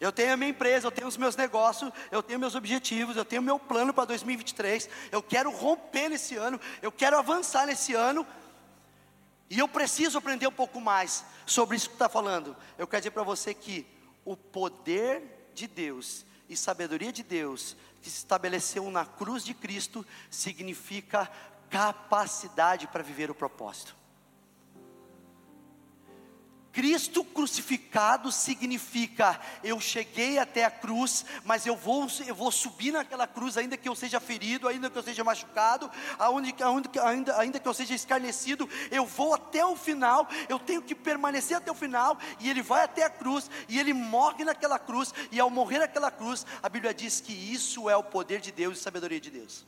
Eu 0.00 0.12
tenho 0.12 0.32
a 0.32 0.36
minha 0.36 0.50
empresa, 0.50 0.86
eu 0.86 0.92
tenho 0.92 1.08
os 1.08 1.16
meus 1.16 1.36
negócios, 1.36 1.92
eu 2.10 2.22
tenho 2.22 2.38
meus 2.38 2.54
objetivos, 2.54 3.16
eu 3.16 3.24
tenho 3.24 3.42
meu 3.42 3.58
plano 3.58 3.92
para 3.92 4.06
2023. 4.06 4.88
Eu 5.10 5.20
quero 5.20 5.50
romper 5.50 6.08
nesse 6.08 6.36
ano, 6.36 6.58
eu 6.80 6.92
quero 6.92 7.18
avançar 7.18 7.66
nesse 7.66 7.92
ano. 7.92 8.24
E 9.50 9.58
eu 9.58 9.66
preciso 9.66 10.16
aprender 10.16 10.46
um 10.46 10.52
pouco 10.52 10.80
mais 10.80 11.24
sobre 11.44 11.76
isso 11.76 11.88
que 11.88 11.96
está 11.96 12.08
falando. 12.08 12.56
Eu 12.78 12.86
quero 12.86 13.00
dizer 13.00 13.10
para 13.10 13.24
você 13.24 13.52
que 13.52 13.84
o 14.24 14.36
poder 14.36 15.50
de 15.52 15.66
Deus 15.66 16.24
e 16.48 16.56
sabedoria 16.56 17.12
de 17.12 17.24
Deus 17.24 17.76
que 18.00 18.08
se 18.08 18.18
estabeleceu 18.18 18.88
na 18.90 19.04
cruz 19.04 19.44
de 19.44 19.52
Cristo 19.52 20.06
significa 20.30 21.28
capacidade 21.68 22.86
para 22.86 23.02
viver 23.02 23.30
o 23.30 23.34
propósito. 23.34 23.99
Cristo 26.72 27.24
crucificado 27.24 28.30
significa 28.30 29.40
eu 29.62 29.80
cheguei 29.80 30.38
até 30.38 30.64
a 30.64 30.70
cruz, 30.70 31.24
mas 31.44 31.66
eu 31.66 31.76
vou, 31.76 32.06
eu 32.26 32.34
vou 32.34 32.50
subir 32.52 32.92
naquela 32.92 33.26
cruz, 33.26 33.56
ainda 33.56 33.76
que 33.76 33.88
eu 33.88 33.94
seja 33.94 34.20
ferido, 34.20 34.68
ainda 34.68 34.88
que 34.88 34.96
eu 34.96 35.02
seja 35.02 35.24
machucado, 35.24 35.90
aonde, 36.18 36.54
aonde, 36.62 36.88
ainda, 37.00 37.38
ainda 37.38 37.58
que 37.58 37.66
eu 37.66 37.74
seja 37.74 37.94
escarnecido, 37.94 38.68
eu 38.90 39.04
vou 39.04 39.34
até 39.34 39.64
o 39.64 39.74
final, 39.74 40.28
eu 40.48 40.58
tenho 40.58 40.82
que 40.82 40.94
permanecer 40.94 41.56
até 41.56 41.70
o 41.70 41.74
final, 41.74 42.18
e 42.38 42.48
ele 42.48 42.62
vai 42.62 42.84
até 42.84 43.04
a 43.04 43.10
cruz, 43.10 43.50
e 43.68 43.78
ele 43.78 43.92
morre 43.92 44.44
naquela 44.44 44.78
cruz, 44.78 45.12
e 45.32 45.40
ao 45.40 45.50
morrer 45.50 45.80
naquela 45.80 46.10
cruz, 46.10 46.46
a 46.62 46.68
Bíblia 46.68 46.94
diz 46.94 47.20
que 47.20 47.32
isso 47.32 47.90
é 47.90 47.96
o 47.96 48.04
poder 48.04 48.40
de 48.40 48.52
Deus 48.52 48.78
e 48.78 48.82
sabedoria 48.82 49.20
de 49.20 49.30
Deus. 49.30 49.66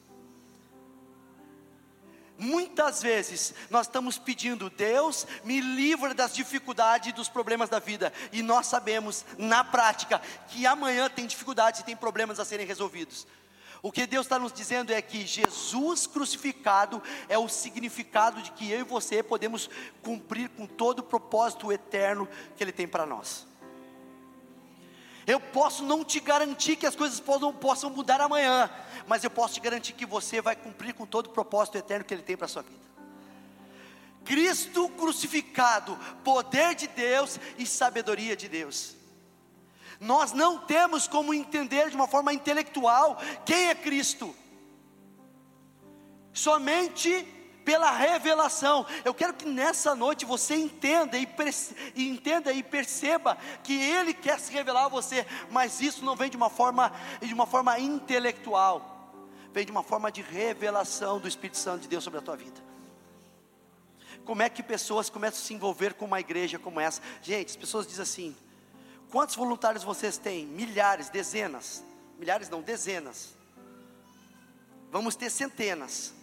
Muitas 2.39 3.03
vezes 3.03 3.55
nós 3.71 3.87
estamos 3.87 4.19
pedindo, 4.19 4.71
Deus 4.71 5.27
me 5.45 5.61
livra 5.61 6.15
das 6.15 6.35
dificuldades 6.35 7.11
e 7.11 7.12
dos 7.12 7.29
problemas 7.29 7.69
da 7.69 7.79
vida, 7.79 8.12
e 8.33 8.43
nós 8.43 8.67
sabemos, 8.67 9.25
na 9.39 9.62
prática, 9.62 10.21
que 10.49 10.67
amanhã 10.67 11.09
tem 11.09 11.27
dificuldades 11.27 11.81
e 11.81 11.85
tem 11.85 11.97
problemas 11.97 12.41
a 12.41 12.45
serem 12.45 12.67
resolvidos. 12.67 13.27
O 13.83 13.91
que 13.91 14.07
Deus 14.07 14.27
está 14.27 14.39
nos 14.39 14.53
dizendo 14.53 14.93
é 14.93 15.03
que 15.03 15.27
Jesus 15.27 16.07
crucificado 16.07 17.03
é 17.29 17.37
o 17.37 17.49
significado 17.49 18.41
de 18.41 18.53
que 18.53 18.71
eu 18.71 18.81
e 18.81 18.85
você 18.85 19.23
podemos 19.23 19.69
cumprir 20.03 20.49
com 20.51 20.67
todo 20.67 21.01
o 21.01 21.05
propósito 21.05 21.73
eterno 21.73 22.29
que 22.57 22.62
Ele 22.62 22.71
tem 22.71 22.87
para 22.87 23.05
nós. 23.05 23.51
Eu 25.26 25.38
posso 25.38 25.85
não 25.85 26.05
te 26.05 26.19
garantir 26.21 26.76
que 26.76 26.87
as 26.87 26.97
coisas 26.97 27.21
possam, 27.21 27.52
possam 27.52 27.91
mudar 27.91 28.21
amanhã, 28.21 28.71
mas 29.07 29.23
eu 29.23 29.31
posso 29.31 29.55
te 29.55 29.61
garantir 29.61 29.93
que 29.93 30.07
você 30.07 30.41
vai 30.41 30.57
cumprir 30.57 30.95
com 30.95 31.07
todo 31.07 31.26
o 31.26 31.31
propósito 31.31 31.79
eterno 31.79 32.05
que 32.05 32.12
Ele 32.12 32.23
tem 32.23 32.37
para 32.37 32.47
a 32.47 32.49
sua 32.49 32.62
vida. 32.62 32.83
Cristo 34.25 34.88
crucificado, 34.91 35.99
poder 36.23 36.75
de 36.75 36.87
Deus 36.87 37.38
e 37.59 37.67
sabedoria 37.67 38.37
de 38.37 38.49
Deus. 38.49 38.97
Nós 40.00 40.33
não 40.33 40.59
temos 40.59 41.07
como 41.07 41.33
entender 41.33 41.91
de 41.91 41.97
uma 41.97 42.09
forma 42.09 42.33
intelectual 42.33 43.21
quem 43.45 43.69
é 43.69 43.75
Cristo. 43.75 44.35
Somente 46.33 47.26
pela 47.64 47.90
revelação. 47.90 48.87
Eu 49.04 49.14
quero 49.14 49.35
que 49.35 49.45
nessa 49.45 49.95
noite 49.95 50.25
você 50.25 50.54
entenda 50.54 51.16
e, 51.16 51.28
entenda 51.97 52.52
e 52.52 52.62
perceba 52.62 53.37
que 53.62 53.75
Ele 53.75 54.12
quer 54.12 54.38
se 54.38 54.52
revelar 54.52 54.87
a 54.87 54.88
você, 54.88 55.26
mas 55.50 55.81
isso 55.81 56.04
não 56.04 56.16
vem 56.16 56.31
de 56.31 56.37
uma 56.37 56.50
forma 56.50 56.92
de 57.21 57.33
uma 57.33 57.47
forma 57.47 57.78
intelectual, 57.78 59.12
vem 59.52 59.64
de 59.64 59.71
uma 59.71 59.83
forma 59.83 60.11
de 60.11 60.23
revelação 60.23 61.19
do 61.19 61.28
Espírito 61.28 61.59
Santo 61.59 61.83
de 61.83 61.88
Deus 61.88 62.04
sobre 62.04 62.19
a 62.19 62.23
tua 62.23 62.37
vida. 62.37 62.61
Como 64.25 64.42
é 64.42 64.49
que 64.49 64.62
pessoas 64.62 65.11
começam 65.11 65.40
a 65.40 65.45
se 65.45 65.54
envolver 65.54 65.95
com 65.95 66.04
uma 66.04 66.21
igreja 66.21 66.59
como 66.59 66.81
essa? 66.81 67.02
Gente, 67.23 67.50
as 67.50 67.57
pessoas 67.57 67.87
dizem 67.87 68.02
assim: 68.02 68.37
quantos 69.11 69.35
voluntários 69.35 69.83
vocês 69.83 70.16
têm? 70.16 70.47
Milhares, 70.47 71.09
dezenas, 71.09 71.83
milhares 72.19 72.49
não, 72.49 72.62
dezenas. 72.62 73.35
Vamos 74.90 75.16
ter 75.16 75.31
centenas. 75.31 76.14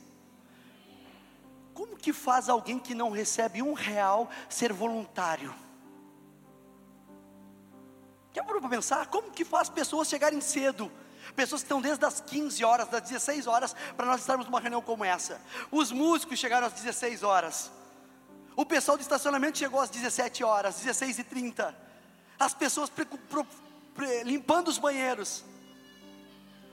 Como 1.79 1.95
que 1.95 2.12
faz 2.12 2.50
alguém 2.50 2.77
que 2.77 2.93
não 2.93 3.09
recebe 3.09 3.62
um 3.62 3.71
real 3.71 4.29
ser 4.50 4.74
voluntário? 4.74 5.55
Quer 8.33 8.43
para 8.43 8.67
pensar? 8.67 9.07
Como 9.07 9.31
que 9.31 9.45
faz 9.45 9.69
pessoas 9.69 10.09
chegarem 10.09 10.41
cedo? 10.41 10.91
Pessoas 11.38 11.62
que 11.62 11.67
estão 11.67 11.79
desde 11.79 12.03
as 12.03 12.19
15 12.19 12.65
horas, 12.65 12.89
das 12.89 13.03
16 13.03 13.48
horas, 13.48 13.74
para 13.95 14.05
nós 14.05 14.19
estarmos 14.19 14.45
numa 14.45 14.59
reunião 14.59 14.81
como 14.81 15.05
essa. 15.05 15.39
Os 15.71 15.89
músicos 15.89 16.38
chegaram 16.38 16.67
às 16.67 16.74
16 16.74 17.24
horas. 17.24 17.71
O 18.57 18.65
pessoal 18.65 18.98
do 18.98 19.01
estacionamento 19.01 19.57
chegou 19.57 19.79
às 19.79 19.89
17 19.89 20.43
horas, 20.43 20.81
16 20.81 21.19
e 21.19 21.24
30. 21.24 21.74
As 22.38 22.53
pessoas 22.53 22.91
limpando 24.25 24.67
os 24.67 24.77
banheiros. 24.77 25.45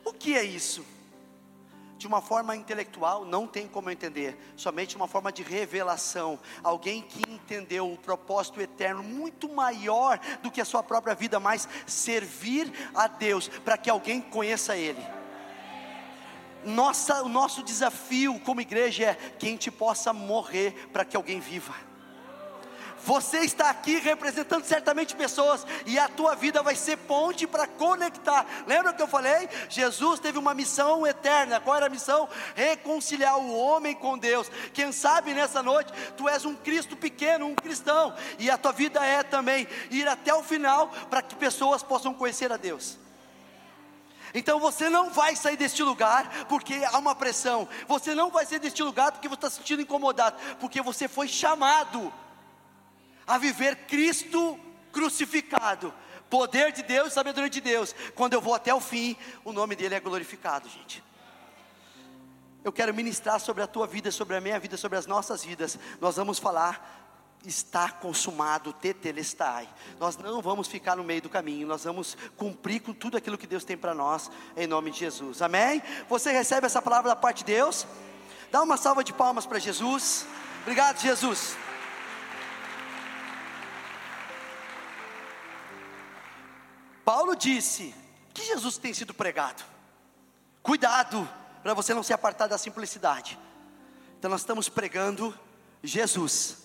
O 0.05 0.13
que 0.13 0.37
é 0.37 0.43
isso? 0.43 0.85
De 2.07 2.09
uma 2.09 2.23
forma 2.23 2.55
intelectual, 2.55 3.25
não 3.25 3.49
tem 3.49 3.67
como 3.67 3.91
entender, 3.91 4.39
somente 4.55 4.95
uma 4.95 5.09
forma 5.09 5.33
de 5.33 5.43
revelação. 5.43 6.39
Alguém 6.63 7.03
que 7.03 7.21
entendeu 7.29 7.93
o 7.93 7.99
propósito 7.99 8.61
eterno 8.61 9.03
muito 9.03 9.49
maior 9.49 10.21
do 10.41 10.49
que 10.49 10.61
a 10.61 10.65
sua 10.65 10.85
própria 10.85 11.17
vida, 11.17 11.41
mas 11.41 11.69
servir 11.85 12.73
a 12.95 13.09
Deus 13.09 13.49
para 13.49 13.77
que 13.77 13.91
alguém 13.91 14.21
conheça 14.21 14.77
Ele. 14.77 15.05
Nossa, 16.65 17.25
o 17.25 17.29
nosso 17.29 17.61
desafio 17.65 18.39
como 18.41 18.61
igreja 18.61 19.07
é 19.07 19.15
que 19.15 19.47
a 19.47 19.51
gente 19.51 19.71
possa 19.71 20.13
morrer 20.13 20.89
para 20.93 21.05
que 21.05 21.17
alguém 21.17 21.41
viva. 21.41 21.75
Você 23.07 23.39
está 23.39 23.71
aqui 23.71 24.01
representando 24.01 24.65
certamente 24.65 25.15
pessoas, 25.15 25.65
e 25.87 25.97
a 25.97 26.09
tua 26.09 26.35
vida 26.35 26.61
vai 26.61 26.75
ser 26.75 26.97
ponte 26.97 27.47
para 27.47 27.65
conectar. 27.65 28.45
Lembra 28.67 28.93
que 28.93 29.01
eu 29.01 29.07
falei? 29.07 29.49
Jesus 29.69 30.19
teve 30.19 30.39
uma 30.39 30.53
missão 30.53 31.07
eterna. 31.07 31.61
Qual 31.61 31.77
era 31.77 31.87
a 31.87 31.89
missão? 31.89 32.29
Reconciliar 32.57 33.39
o 33.39 33.57
homem 33.57 33.95
com 33.95 34.19
Deus. 34.19 34.51
Quem 34.75 34.91
sabe 34.91 35.33
nessa 35.33 35.63
noite 35.63 35.93
tu 36.17 36.29
és 36.29 36.45
um 36.45 36.57
Cristo 36.57 36.97
pequeno, 36.97 37.47
um 37.47 37.55
cristão, 37.55 38.13
e 38.41 38.51
a 38.51 38.59
tua 38.59 38.73
vida 38.73 38.99
é 39.05 39.23
também 39.23 39.69
ir 39.89 40.09
até 40.09 40.35
o 40.35 40.43
final 40.43 40.89
para 41.09 41.23
que 41.23 41.37
pessoas 41.37 41.85
possam 41.85 42.13
conhecer 42.13 42.51
a 42.51 42.57
Deus. 42.57 42.99
Então 44.35 44.59
você 44.59 44.91
não 44.91 45.11
vai 45.11 45.37
sair 45.37 45.57
deste 45.57 45.81
lugar 45.81 46.47
porque 46.49 46.83
há 46.91 46.99
uma 46.99 47.15
pressão. 47.15 47.69
Você 47.87 48.17
não 48.17 48.33
vai 48.33 48.45
sair 48.45 48.59
deste 48.59 48.83
lugar 48.83 49.13
porque 49.13 49.29
você 49.29 49.37
está 49.37 49.49
se 49.49 49.57
sentindo 49.59 49.83
incomodado, 49.83 50.37
porque 50.59 50.83
você 50.83 51.07
foi 51.07 51.29
chamado 51.29 52.13
a 53.27 53.39
viver 53.39 53.77
Cristo 53.87 54.59
crucificado. 54.93 55.93
Poder 56.31 56.73
de 56.73 56.83
Deus 56.83 57.13
sabedoria 57.13 57.51
de 57.51 57.61
Deus. 57.61 57.95
Quando 58.15 58.35
eu 58.35 58.41
vou 58.41 58.55
até 58.55 58.75
o 58.75 58.81
fim, 58.81 59.17
o 59.45 59.53
nome 59.53 59.77
dele 59.77 59.95
é 59.95 60.01
glorificado, 60.01 60.69
gente. 60.69 61.03
Eu 62.65 62.73
quero 62.73 62.93
ministrar 62.93 63.39
sobre 63.39 63.63
a 63.63 63.67
tua 63.67 63.87
vida, 63.87 64.11
sobre 64.11 64.37
a 64.37 64.41
minha 64.41 64.59
vida, 64.59 64.77
sobre 64.77 64.99
as 64.99 65.07
nossas 65.07 65.45
vidas. 65.45 65.79
Nós 66.01 66.17
vamos 66.17 66.39
falar 66.39 67.05
está 67.45 67.91
consumado, 67.91 68.73
tetelestai. 68.73 69.69
Nós 70.01 70.17
não 70.17 70.43
vamos 70.43 70.67
ficar 70.67 70.97
no 70.97 71.05
meio 71.05 71.23
do 71.23 71.29
caminho, 71.29 71.67
nós 71.67 71.85
vamos 71.85 72.17
cumprir 72.37 72.81
com 72.81 72.93
tudo 72.93 73.17
aquilo 73.17 73.39
que 73.39 73.47
Deus 73.47 73.65
tem 73.65 73.77
para 73.77 73.95
nós, 73.95 74.31
em 74.57 74.67
nome 74.67 74.91
de 74.91 74.99
Jesus. 75.01 75.43
Amém? 75.43 75.83
Você 76.09 76.33
recebe 76.33 76.67
essa 76.67 76.83
palavra 76.83 77.11
da 77.11 77.17
parte 77.17 77.39
de 77.39 77.53
Deus? 77.53 77.87
Dá 78.51 78.63
uma 78.63 78.77
salva 78.77 79.05
de 79.05 79.13
palmas 79.13 79.47
para 79.47 79.59
Jesus. 79.59 80.27
Obrigado, 80.63 81.01
Jesus. 81.01 81.57
Paulo 87.07 87.37
disse 87.37 87.95
que 88.35 88.43
Jesus 88.43 88.79
tem 88.79 88.93
sido 88.93 89.15
pregado. 89.15 89.65
Cuidado 90.61 91.27
para 91.63 91.73
você 91.73 91.95
não 91.95 92.03
se 92.03 92.13
apartar 92.13 92.49
da 92.49 92.59
simplicidade. 92.59 93.39
Então 94.19 94.29
nós 94.29 94.41
estamos 94.41 94.69
pregando 94.69 95.33
Jesus 95.85 96.65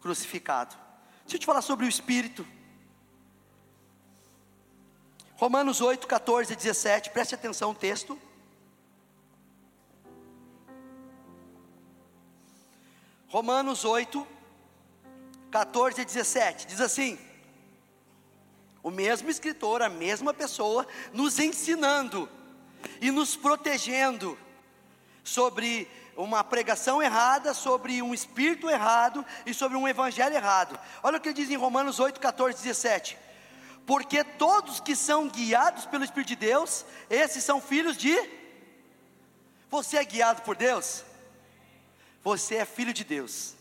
crucificado. 0.00 0.74
Deixa 1.24 1.36
eu 1.36 1.40
te 1.40 1.44
falar 1.44 1.60
sobre 1.60 1.84
o 1.84 1.88
Espírito. 1.90 2.46
Romanos 5.34 5.82
8, 5.82 6.06
14 6.06 6.54
e 6.54 6.56
17, 6.56 7.10
preste 7.10 7.34
atenção 7.34 7.74
no 7.74 7.78
texto. 7.78 8.18
Romanos 13.28 13.84
8, 13.84 14.26
14 15.50 16.00
e 16.00 16.04
17, 16.06 16.66
diz 16.66 16.80
assim: 16.80 17.25
o 18.86 18.90
mesmo 18.92 19.28
escritor, 19.28 19.82
a 19.82 19.88
mesma 19.88 20.32
pessoa, 20.32 20.86
nos 21.12 21.40
ensinando 21.40 22.28
e 23.00 23.10
nos 23.10 23.34
protegendo 23.34 24.38
sobre 25.24 25.90
uma 26.16 26.44
pregação 26.44 27.02
errada, 27.02 27.52
sobre 27.52 28.00
um 28.00 28.14
espírito 28.14 28.70
errado 28.70 29.26
e 29.44 29.52
sobre 29.52 29.76
um 29.76 29.88
evangelho 29.88 30.36
errado. 30.36 30.78
Olha 31.02 31.18
o 31.18 31.20
que 31.20 31.30
ele 31.30 31.34
diz 31.34 31.50
em 31.50 31.56
Romanos 31.56 31.98
8, 31.98 32.20
14, 32.20 32.62
17. 32.62 33.18
Porque 33.84 34.22
todos 34.22 34.78
que 34.78 34.94
são 34.94 35.28
guiados 35.28 35.84
pelo 35.86 36.04
Espírito 36.04 36.28
de 36.28 36.36
Deus, 36.36 36.84
esses 37.10 37.42
são 37.42 37.60
filhos 37.60 37.96
de. 37.96 38.16
Você 39.68 39.96
é 39.96 40.04
guiado 40.04 40.42
por 40.42 40.54
Deus? 40.54 41.04
Você 42.22 42.54
é 42.54 42.64
filho 42.64 42.92
de 42.92 43.02
Deus. 43.02 43.55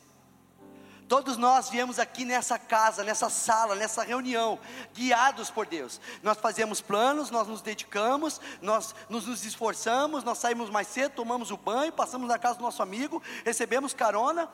Todos 1.08 1.38
nós 1.38 1.70
viemos 1.70 2.00
aqui 2.00 2.26
nessa 2.26 2.58
casa, 2.58 3.04
nessa 3.04 3.30
sala, 3.30 3.76
nessa 3.76 4.04
reunião, 4.04 4.60
guiados 4.94 5.52
por 5.52 5.68
Deus. 5.68 6.02
Nós 6.24 6.38
fazemos 6.38 6.82
planos, 6.82 7.30
nós 7.30 7.48
nos 7.48 7.62
dedicamos, 7.62 8.42
nós 8.62 8.96
nos, 9.08 9.46
esforçamos, 9.46 10.24
nós 10.24 10.40
saímos 10.40 10.70
mais 10.70 10.88
cedo, 10.88 11.14
tomamos 11.14 11.52
o 11.52 11.58
banho, 11.58 11.92
passamos 11.92 12.28
na 12.28 12.40
casa 12.40 12.58
do 12.58 12.64
nosso 12.64 12.82
amigo, 12.82 13.22
recebemos 13.44 13.94
carona, 13.94 14.50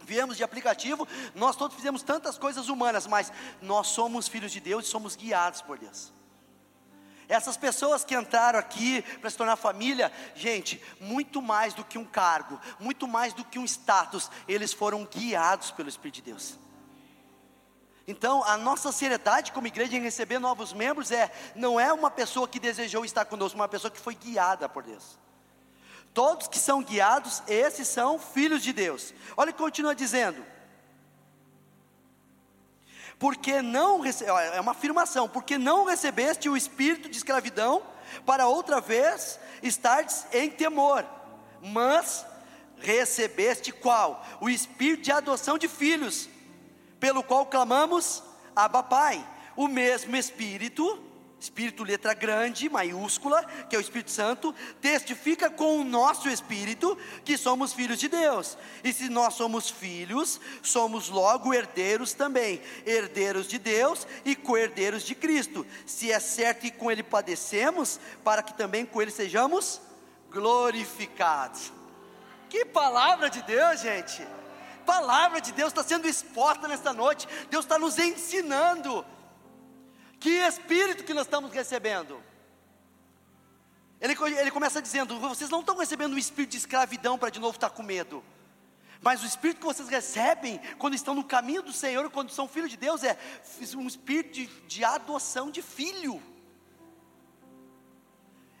viemos 0.00 0.36
de 0.36 0.42
aplicativo, 0.42 1.06
nós 1.34 1.54
todos 1.54 1.76
fizemos 1.76 2.02
tantas 2.02 2.36
coisas 2.38 2.68
humanas, 2.68 3.06
mas 3.06 3.32
nós 3.62 3.86
somos 3.86 4.26
filhos 4.26 4.50
de 4.50 4.58
Deus 4.58 4.86
e 4.86 4.88
somos 4.88 5.14
guiados 5.14 5.62
por 5.62 5.78
Deus. 5.78 6.12
Essas 7.28 7.56
pessoas 7.56 8.04
que 8.04 8.14
entraram 8.14 8.58
aqui 8.58 9.02
para 9.20 9.30
se 9.30 9.36
tornar 9.36 9.56
família, 9.56 10.12
gente, 10.34 10.82
muito 11.00 11.40
mais 11.40 11.72
do 11.74 11.84
que 11.84 11.98
um 11.98 12.04
cargo, 12.04 12.60
muito 12.78 13.08
mais 13.08 13.32
do 13.32 13.44
que 13.44 13.58
um 13.58 13.64
status, 13.64 14.30
eles 14.46 14.72
foram 14.72 15.04
guiados 15.04 15.70
pelo 15.70 15.88
Espírito 15.88 16.16
de 16.16 16.22
Deus. 16.22 16.58
Então, 18.06 18.44
a 18.44 18.56
nossa 18.58 18.92
seriedade 18.92 19.52
como 19.52 19.66
igreja 19.66 19.96
em 19.96 20.02
receber 20.02 20.38
novos 20.38 20.74
membros 20.74 21.10
é 21.10 21.32
não 21.54 21.80
é 21.80 21.90
uma 21.92 22.10
pessoa 22.10 22.46
que 22.46 22.60
desejou 22.60 23.04
estar 23.04 23.24
conosco, 23.24 23.58
uma 23.58 23.68
pessoa 23.68 23.90
que 23.90 23.98
foi 23.98 24.14
guiada 24.14 24.68
por 24.68 24.82
Deus. 24.82 25.18
Todos 26.12 26.46
que 26.46 26.58
são 26.58 26.82
guiados, 26.82 27.42
esses 27.48 27.88
são 27.88 28.18
filhos 28.18 28.62
de 28.62 28.72
Deus. 28.72 29.14
Olha 29.36 29.50
o 29.50 29.52
que 29.54 29.58
continua 29.58 29.94
dizendo 29.94 30.53
porque 33.18 33.62
não 33.62 34.02
é 34.04 34.60
uma 34.60 34.72
afirmação, 34.72 35.28
porque 35.28 35.56
não 35.56 35.84
recebeste 35.84 36.48
o 36.48 36.56
espírito 36.56 37.08
de 37.08 37.16
escravidão 37.16 37.82
para 38.26 38.46
outra 38.46 38.80
vez 38.80 39.38
estardes 39.62 40.26
em 40.32 40.50
temor, 40.50 41.04
mas 41.62 42.26
recebeste 42.78 43.72
qual? 43.72 44.24
O 44.40 44.48
espírito 44.48 45.02
de 45.02 45.12
adoção 45.12 45.56
de 45.56 45.68
filhos, 45.68 46.28
pelo 47.00 47.22
qual 47.22 47.46
clamamos 47.46 48.22
Abba 48.54 48.82
Pai. 48.82 49.26
O 49.56 49.68
mesmo 49.68 50.16
espírito 50.16 51.03
Espírito, 51.44 51.84
letra 51.84 52.14
grande, 52.14 52.70
maiúscula, 52.70 53.44
que 53.68 53.76
é 53.76 53.78
o 53.78 53.80
Espírito 53.80 54.10
Santo, 54.10 54.54
testifica 54.80 55.50
com 55.50 55.78
o 55.78 55.84
nosso 55.84 56.26
espírito 56.26 56.96
que 57.22 57.36
somos 57.36 57.74
filhos 57.74 57.98
de 57.98 58.08
Deus. 58.08 58.56
E 58.82 58.94
se 58.94 59.10
nós 59.10 59.34
somos 59.34 59.68
filhos, 59.68 60.40
somos 60.62 61.10
logo 61.10 61.52
herdeiros 61.52 62.14
também, 62.14 62.62
herdeiros 62.86 63.46
de 63.46 63.58
Deus 63.58 64.06
e 64.24 64.34
co-herdeiros 64.34 65.02
de 65.02 65.14
Cristo. 65.14 65.66
Se 65.84 66.10
é 66.10 66.18
certo 66.18 66.62
que 66.62 66.70
com 66.70 66.90
Ele 66.90 67.02
padecemos, 67.02 68.00
para 68.24 68.42
que 68.42 68.54
também 68.54 68.86
com 68.86 69.02
Ele 69.02 69.10
sejamos 69.10 69.82
glorificados. 70.30 71.70
Que 72.48 72.64
palavra 72.64 73.28
de 73.28 73.42
Deus, 73.42 73.82
gente! 73.82 74.26
Palavra 74.86 75.42
de 75.42 75.52
Deus 75.52 75.68
está 75.68 75.84
sendo 75.84 76.08
exposta 76.08 76.66
nesta 76.66 76.94
noite. 76.94 77.28
Deus 77.50 77.66
está 77.66 77.78
nos 77.78 77.98
ensinando 77.98 79.04
que 80.24 80.30
espírito 80.30 81.04
que 81.04 81.12
nós 81.12 81.26
estamos 81.26 81.52
recebendo? 81.52 82.18
Ele, 84.00 84.16
ele 84.40 84.50
começa 84.50 84.80
dizendo: 84.80 85.20
vocês 85.20 85.50
não 85.50 85.60
estão 85.60 85.76
recebendo 85.76 86.14
um 86.14 86.18
espírito 86.18 86.52
de 86.52 86.56
escravidão 86.56 87.18
para 87.18 87.28
de 87.28 87.38
novo 87.38 87.58
estar 87.58 87.68
com 87.68 87.82
medo. 87.82 88.24
Mas 89.02 89.22
o 89.22 89.26
espírito 89.26 89.58
que 89.58 89.66
vocês 89.66 89.86
recebem 89.86 90.58
quando 90.78 90.94
estão 90.94 91.14
no 91.14 91.24
caminho 91.24 91.60
do 91.60 91.74
Senhor, 91.74 92.08
quando 92.08 92.30
são 92.30 92.48
filhos 92.48 92.70
de 92.70 92.78
Deus, 92.78 93.04
é 93.04 93.18
um 93.76 93.86
espírito 93.86 94.32
de, 94.32 94.46
de 94.66 94.82
adoção 94.82 95.50
de 95.50 95.60
filho. 95.60 96.22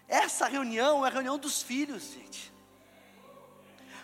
Essa 0.06 0.46
reunião 0.46 1.02
é 1.02 1.08
a 1.08 1.12
reunião 1.12 1.38
dos 1.38 1.62
filhos, 1.62 2.12
gente. 2.12 2.52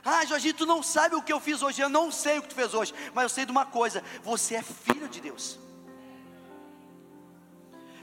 Ah, 0.02 0.24
Jorginho, 0.24 0.54
tu 0.54 0.64
não 0.64 0.82
sabe 0.82 1.14
o 1.14 1.20
que 1.20 1.30
eu 1.30 1.40
fiz 1.40 1.60
hoje. 1.60 1.82
Eu 1.82 1.90
não 1.90 2.10
sei 2.10 2.38
o 2.38 2.42
que 2.42 2.48
tu 2.48 2.54
fez 2.54 2.72
hoje, 2.72 2.94
mas 3.12 3.24
eu 3.24 3.28
sei 3.28 3.44
de 3.44 3.52
uma 3.52 3.66
coisa: 3.66 4.02
você 4.22 4.54
é 4.54 4.62
filho 4.62 5.10
de 5.10 5.20
Deus. 5.20 5.58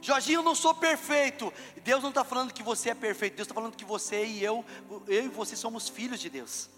Jorginho, 0.02 0.40
eu 0.40 0.44
não 0.44 0.56
sou 0.56 0.74
perfeito. 0.74 1.54
Deus 1.84 2.02
não 2.02 2.10
está 2.10 2.24
falando 2.24 2.54
que 2.54 2.64
você 2.64 2.92
é 2.92 2.96
perfeito, 2.96 3.36
Deus 3.36 3.46
está 3.46 3.56
falando 3.56 3.76
que 3.76 3.86
você 3.86 4.26
e 4.26 4.44
eu, 4.44 4.64
eu 5.08 5.26
e 5.26 5.28
você 5.28 5.56
somos 5.56 5.90
filhos 5.90 6.20
de 6.20 6.30
Deus. 6.30 6.70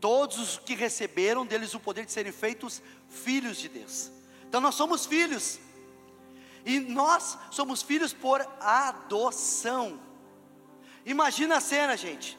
Todos 0.00 0.38
os 0.38 0.58
que 0.58 0.74
receberam 0.74 1.44
deles 1.44 1.74
o 1.74 1.80
poder 1.80 2.06
de 2.06 2.12
serem 2.12 2.32
feitos 2.32 2.82
filhos 3.08 3.58
de 3.58 3.68
Deus. 3.68 4.10
Então 4.48 4.60
nós 4.60 4.74
somos 4.74 5.06
filhos. 5.06 5.58
E 6.64 6.80
nós 6.80 7.38
somos 7.50 7.82
filhos 7.82 8.12
por 8.12 8.40
adoção. 8.60 10.00
Imagina 11.04 11.56
a 11.56 11.60
cena, 11.60 11.96
gente. 11.96 12.38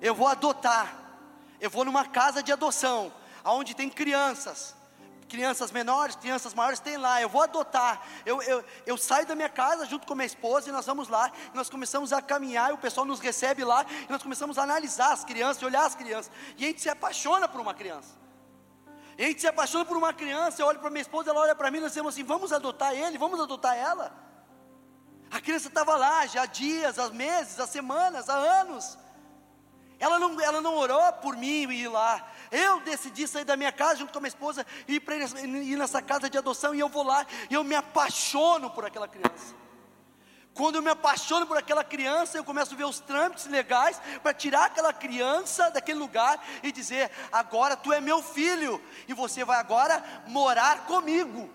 Eu 0.00 0.14
vou 0.14 0.26
adotar. 0.26 1.02
Eu 1.60 1.70
vou 1.70 1.84
numa 1.84 2.04
casa 2.04 2.42
de 2.42 2.52
adoção, 2.52 3.12
onde 3.44 3.74
tem 3.74 3.88
crianças 3.88 4.74
crianças 5.28 5.70
menores, 5.70 6.16
crianças 6.16 6.54
maiores, 6.54 6.80
tem 6.80 6.96
lá, 6.96 7.20
eu 7.20 7.28
vou 7.28 7.42
adotar. 7.42 8.02
Eu, 8.24 8.40
eu, 8.42 8.64
eu 8.86 8.96
saio 8.96 9.26
da 9.26 9.34
minha 9.34 9.48
casa 9.48 9.86
junto 9.86 10.06
com 10.06 10.14
minha 10.14 10.26
esposa 10.26 10.68
e 10.68 10.72
nós 10.72 10.86
vamos 10.86 11.08
lá, 11.08 11.30
e 11.52 11.56
nós 11.56 11.68
começamos 11.68 12.12
a 12.12 12.22
caminhar, 12.22 12.70
e 12.70 12.74
o 12.74 12.78
pessoal 12.78 13.04
nos 13.06 13.20
recebe 13.20 13.64
lá, 13.64 13.84
e 14.08 14.10
nós 14.10 14.22
começamos 14.22 14.58
a 14.58 14.62
analisar 14.62 15.12
as 15.12 15.24
crianças, 15.24 15.62
olhar 15.62 15.84
as 15.84 15.94
crianças, 15.94 16.30
e 16.56 16.64
a 16.64 16.68
gente 16.68 16.80
se 16.80 16.88
apaixona 16.88 17.48
por 17.48 17.60
uma 17.60 17.74
criança. 17.74 18.24
E 19.16 19.24
a 19.24 19.28
gente 19.28 19.40
se 19.40 19.46
apaixona 19.46 19.84
por 19.84 19.96
uma 19.96 20.12
criança, 20.12 20.60
eu 20.60 20.66
olho 20.66 20.80
para 20.80 20.90
minha 20.90 21.02
esposa, 21.02 21.30
ela 21.30 21.40
olha 21.40 21.54
para 21.54 21.70
mim, 21.70 21.80
nós 21.80 21.90
dizemos 21.90 22.14
assim: 22.14 22.24
vamos 22.24 22.52
adotar 22.52 22.92
ele, 22.92 23.16
vamos 23.16 23.40
adotar 23.40 23.76
ela. 23.76 24.12
A 25.30 25.40
criança 25.40 25.68
estava 25.68 25.96
lá 25.96 26.26
já 26.26 26.42
há 26.42 26.46
dias, 26.46 26.98
há 26.98 27.08
meses, 27.10 27.58
há 27.58 27.66
semanas, 27.66 28.28
há 28.28 28.34
anos. 28.34 28.98
Ela 29.98 30.18
não, 30.18 30.40
ela 30.40 30.60
não 30.60 30.74
orou 30.76 31.12
por 31.14 31.36
mim 31.36 31.70
ir 31.70 31.88
lá. 31.88 32.26
Eu 32.50 32.80
decidi 32.80 33.26
sair 33.26 33.44
da 33.44 33.56
minha 33.56 33.72
casa 33.72 33.96
junto 33.96 34.12
com 34.12 34.18
a 34.18 34.20
minha 34.20 34.28
esposa 34.28 34.66
e 34.86 34.96
ir, 34.96 35.02
ir 35.62 35.76
nessa 35.76 36.02
casa 36.02 36.28
de 36.28 36.36
adoção 36.36 36.74
e 36.74 36.80
eu 36.80 36.88
vou 36.88 37.02
lá 37.02 37.26
e 37.48 37.54
eu 37.54 37.64
me 37.64 37.74
apaixono 37.74 38.70
por 38.70 38.84
aquela 38.84 39.08
criança. 39.08 39.54
Quando 40.54 40.76
eu 40.76 40.82
me 40.82 40.90
apaixono 40.90 41.46
por 41.46 41.56
aquela 41.56 41.82
criança, 41.82 42.38
eu 42.38 42.44
começo 42.44 42.74
a 42.74 42.76
ver 42.76 42.84
os 42.84 43.00
trâmites 43.00 43.46
legais 43.46 44.00
para 44.22 44.32
tirar 44.32 44.66
aquela 44.66 44.92
criança 44.92 45.68
daquele 45.70 45.98
lugar 45.98 46.42
e 46.62 46.70
dizer: 46.70 47.10
agora 47.32 47.76
tu 47.76 47.92
é 47.92 48.00
meu 48.00 48.22
filho 48.22 48.80
e 49.08 49.12
você 49.12 49.44
vai 49.44 49.58
agora 49.58 50.02
morar 50.28 50.86
comigo. 50.86 51.50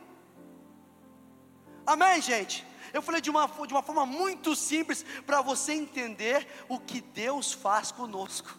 Amém, 1.86 2.22
gente? 2.22 2.69
Eu 2.94 3.02
falei 3.02 3.22
de 3.22 3.30
uma, 3.30 3.48
de 3.48 3.74
uma 3.74 3.84
forma 3.84 4.06
muito 4.06 4.56
simples 4.56 5.06
para 5.26 5.42
você 5.42 5.74
entender 5.74 6.48
o 6.68 6.80
que 6.80 7.02
Deus 7.02 7.54
faz 7.54 7.92
conosco. 7.92 8.58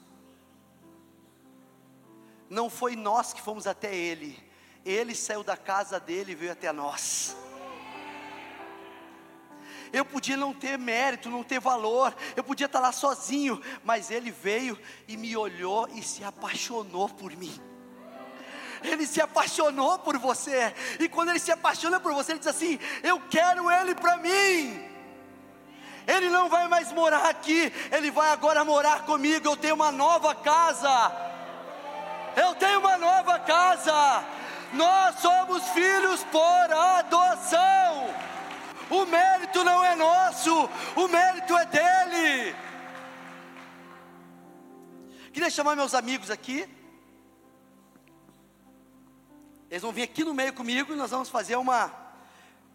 Não 2.48 2.68
foi 2.68 2.96
nós 2.96 3.32
que 3.32 3.40
fomos 3.40 3.66
até 3.66 3.94
Ele, 3.94 4.38
Ele 4.84 5.14
saiu 5.14 5.42
da 5.42 5.56
casa 5.56 6.00
dele 6.00 6.32
e 6.32 6.34
veio 6.34 6.52
até 6.52 6.72
nós. 6.72 7.36
Eu 9.92 10.04
podia 10.04 10.36
não 10.36 10.52
ter 10.54 10.78
mérito, 10.78 11.28
não 11.28 11.42
ter 11.42 11.58
valor, 11.58 12.14
eu 12.36 12.44
podia 12.44 12.66
estar 12.66 12.78
lá 12.78 12.92
sozinho, 12.92 13.60
mas 13.84 14.10
Ele 14.10 14.30
veio 14.30 14.78
e 15.08 15.16
me 15.16 15.36
olhou 15.36 15.88
e 15.94 16.02
se 16.02 16.22
apaixonou 16.22 17.08
por 17.08 17.36
mim. 17.36 17.69
Ele 18.82 19.06
se 19.06 19.20
apaixonou 19.20 19.98
por 19.98 20.16
você. 20.18 20.74
E 20.98 21.08
quando 21.08 21.30
ele 21.30 21.38
se 21.38 21.52
apaixona 21.52 22.00
por 22.00 22.12
você, 22.12 22.32
ele 22.32 22.38
diz 22.38 22.48
assim: 22.48 22.78
Eu 23.02 23.20
quero 23.30 23.70
ele 23.70 23.94
para 23.94 24.16
mim. 24.16 24.88
Ele 26.06 26.28
não 26.28 26.48
vai 26.48 26.66
mais 26.66 26.90
morar 26.92 27.28
aqui, 27.28 27.72
ele 27.92 28.10
vai 28.10 28.30
agora 28.30 28.64
morar 28.64 29.04
comigo. 29.04 29.46
Eu 29.46 29.56
tenho 29.56 29.74
uma 29.74 29.92
nova 29.92 30.34
casa. 30.34 31.12
Eu 32.36 32.54
tenho 32.54 32.80
uma 32.80 32.96
nova 32.96 33.38
casa. 33.38 34.24
Nós 34.72 35.20
somos 35.20 35.68
filhos 35.70 36.24
por 36.24 36.72
adoção. 36.72 38.14
O 38.90 39.06
mérito 39.06 39.62
não 39.62 39.84
é 39.84 39.94
nosso, 39.94 40.68
o 40.96 41.06
mérito 41.06 41.56
é 41.56 41.66
dele. 41.66 42.56
Queria 45.32 45.48
chamar 45.48 45.76
meus 45.76 45.94
amigos 45.94 46.28
aqui. 46.30 46.68
Eles 49.70 49.82
vão 49.82 49.92
vir 49.92 50.02
aqui 50.02 50.24
no 50.24 50.34
meio 50.34 50.52
comigo 50.52 50.92
e 50.92 50.96
nós 50.96 51.12
vamos 51.12 51.28
fazer 51.28 51.54
uma, 51.54 51.92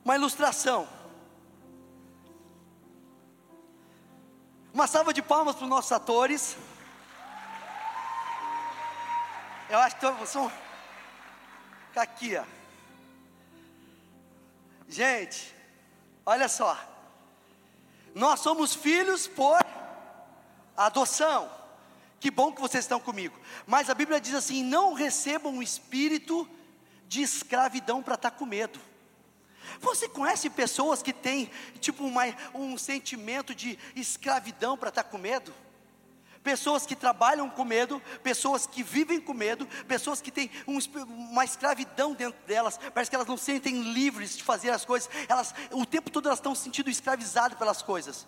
uma 0.03 0.15
ilustração. 0.15 0.87
Uma 4.73 4.87
salva 4.87 5.13
de 5.13 5.21
palmas 5.21 5.55
para 5.55 5.65
os 5.65 5.69
nossos 5.69 5.91
atores. 5.91 6.55
Eu 9.69 9.77
acho 9.79 9.97
que 9.97 10.05
vão 10.05 10.49
ficar 11.87 12.01
aqui, 12.01 12.37
ó. 12.37 12.45
Gente, 14.87 15.53
olha 16.25 16.47
só. 16.47 16.79
Nós 18.13 18.39
somos 18.39 18.73
filhos 18.73 19.27
por 19.27 19.59
adoção. 20.77 21.51
Que 22.21 22.31
bom 22.31 22.53
que 22.53 22.61
vocês 22.61 22.85
estão 22.85 23.01
comigo. 23.01 23.37
Mas 23.67 23.89
a 23.89 23.93
Bíblia 23.93 24.21
diz 24.21 24.33
assim: 24.33 24.63
não 24.63 24.93
recebam 24.93 25.53
um 25.53 25.61
espírito 25.61 26.49
de 27.07 27.21
escravidão 27.21 28.01
para 28.01 28.15
estar 28.15 28.31
tá 28.31 28.37
com 28.37 28.45
medo. 28.45 28.79
Você 29.79 30.07
conhece 30.07 30.49
pessoas 30.49 31.01
que 31.01 31.13
têm 31.13 31.49
tipo 31.79 32.03
uma, 32.05 32.23
um 32.53 32.77
sentimento 32.77 33.53
de 33.53 33.77
escravidão 33.95 34.77
para 34.77 34.89
estar 34.89 35.03
tá 35.03 35.09
com 35.09 35.17
medo? 35.17 35.53
Pessoas 36.43 36.85
que 36.85 36.95
trabalham 36.95 37.49
com 37.49 37.65
medo, 37.65 37.99
pessoas 38.21 38.67
que 38.67 38.83
vivem 38.83 39.19
com 39.19 39.33
medo, 39.33 39.65
pessoas 39.87 40.21
que 40.21 40.29
têm 40.29 40.51
um, 40.67 40.77
uma 41.07 41.43
escravidão 41.43 42.13
dentro 42.13 42.39
delas, 42.45 42.79
parece 42.93 43.09
que 43.09 43.15
elas 43.15 43.27
não 43.27 43.35
se 43.35 43.45
sentem 43.45 43.81
livres 43.93 44.37
de 44.37 44.43
fazer 44.43 44.69
as 44.69 44.85
coisas, 44.85 45.09
elas, 45.27 45.55
o 45.71 45.87
tempo 45.87 46.11
todo 46.11 46.27
elas 46.27 46.37
estão 46.37 46.53
se 46.53 46.61
sentindo 46.61 46.87
escravizadas 46.87 47.57
pelas 47.57 47.81
coisas. 47.81 48.27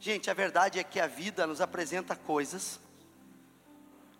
Gente, 0.00 0.30
a 0.30 0.34
verdade 0.34 0.78
é 0.78 0.84
que 0.84 0.98
a 0.98 1.06
vida 1.06 1.46
nos 1.46 1.60
apresenta 1.60 2.16
coisas 2.16 2.80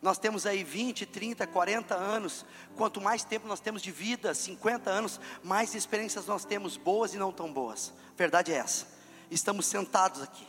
nós 0.04 0.18
temos 0.18 0.44
aí 0.44 0.62
20, 0.62 1.06
30, 1.06 1.46
40 1.46 1.94
anos. 1.94 2.44
Quanto 2.76 3.00
mais 3.00 3.24
tempo 3.24 3.48
nós 3.48 3.58
temos 3.58 3.80
de 3.80 3.90
vida, 3.90 4.34
50 4.34 4.90
anos, 4.90 5.18
mais 5.42 5.74
experiências 5.74 6.26
nós 6.26 6.44
temos, 6.44 6.76
boas 6.76 7.14
e 7.14 7.16
não 7.16 7.32
tão 7.32 7.50
boas. 7.50 7.90
Verdade 8.14 8.52
é 8.52 8.56
essa. 8.56 8.86
Estamos 9.30 9.64
sentados 9.64 10.20
aqui. 10.20 10.46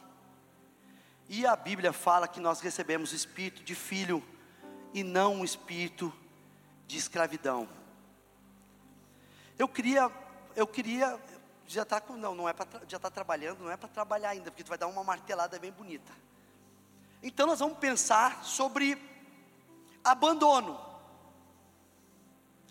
E 1.30 1.46
a 1.46 1.56
Bíblia 1.56 1.94
fala 1.94 2.28
que 2.28 2.42
nós 2.42 2.60
recebemos 2.60 3.14
o 3.14 3.16
espírito 3.16 3.64
de 3.64 3.74
filho 3.76 4.22
e 4.94 5.06
não 5.06 5.40
o 5.40 5.46
espírito 5.46 6.14
de 6.86 6.98
escravidão. 6.98 7.66
Eu 9.58 9.70
queria, 9.70 10.12
eu 10.54 10.68
queria, 10.68 11.18
já 11.66 11.84
está 11.84 12.04
não, 12.10 12.36
não 12.36 12.50
é 12.50 12.52
para, 12.52 12.82
já 12.90 12.98
está 12.98 13.10
trabalhando, 13.10 13.62
não 13.62 13.72
é 13.72 13.78
para 13.78 13.88
trabalhar 13.88 14.32
ainda, 14.32 14.52
porque 14.52 14.66
tu 14.66 14.68
vai 14.68 14.78
dar 14.78 14.88
uma 14.88 15.02
martelada 15.06 15.58
bem 15.58 15.72
bonita. 15.72 16.12
Então 17.24 17.48
nós 17.48 17.60
vamos 17.60 17.78
pensar 17.78 18.44
sobre 18.44 19.15
abandono. 20.06 20.80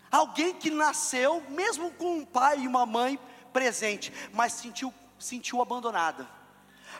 Alguém 0.09 0.53
que 0.53 0.71
nasceu, 0.71 1.43
mesmo 1.49 1.91
com 1.91 2.19
um 2.19 2.25
pai 2.25 2.61
e 2.61 2.67
uma 2.67 2.85
mãe 2.85 3.19
presente, 3.51 4.13
mas 4.33 4.53
sentiu, 4.53 4.93
sentiu 5.19 5.61
abandonada. 5.61 6.27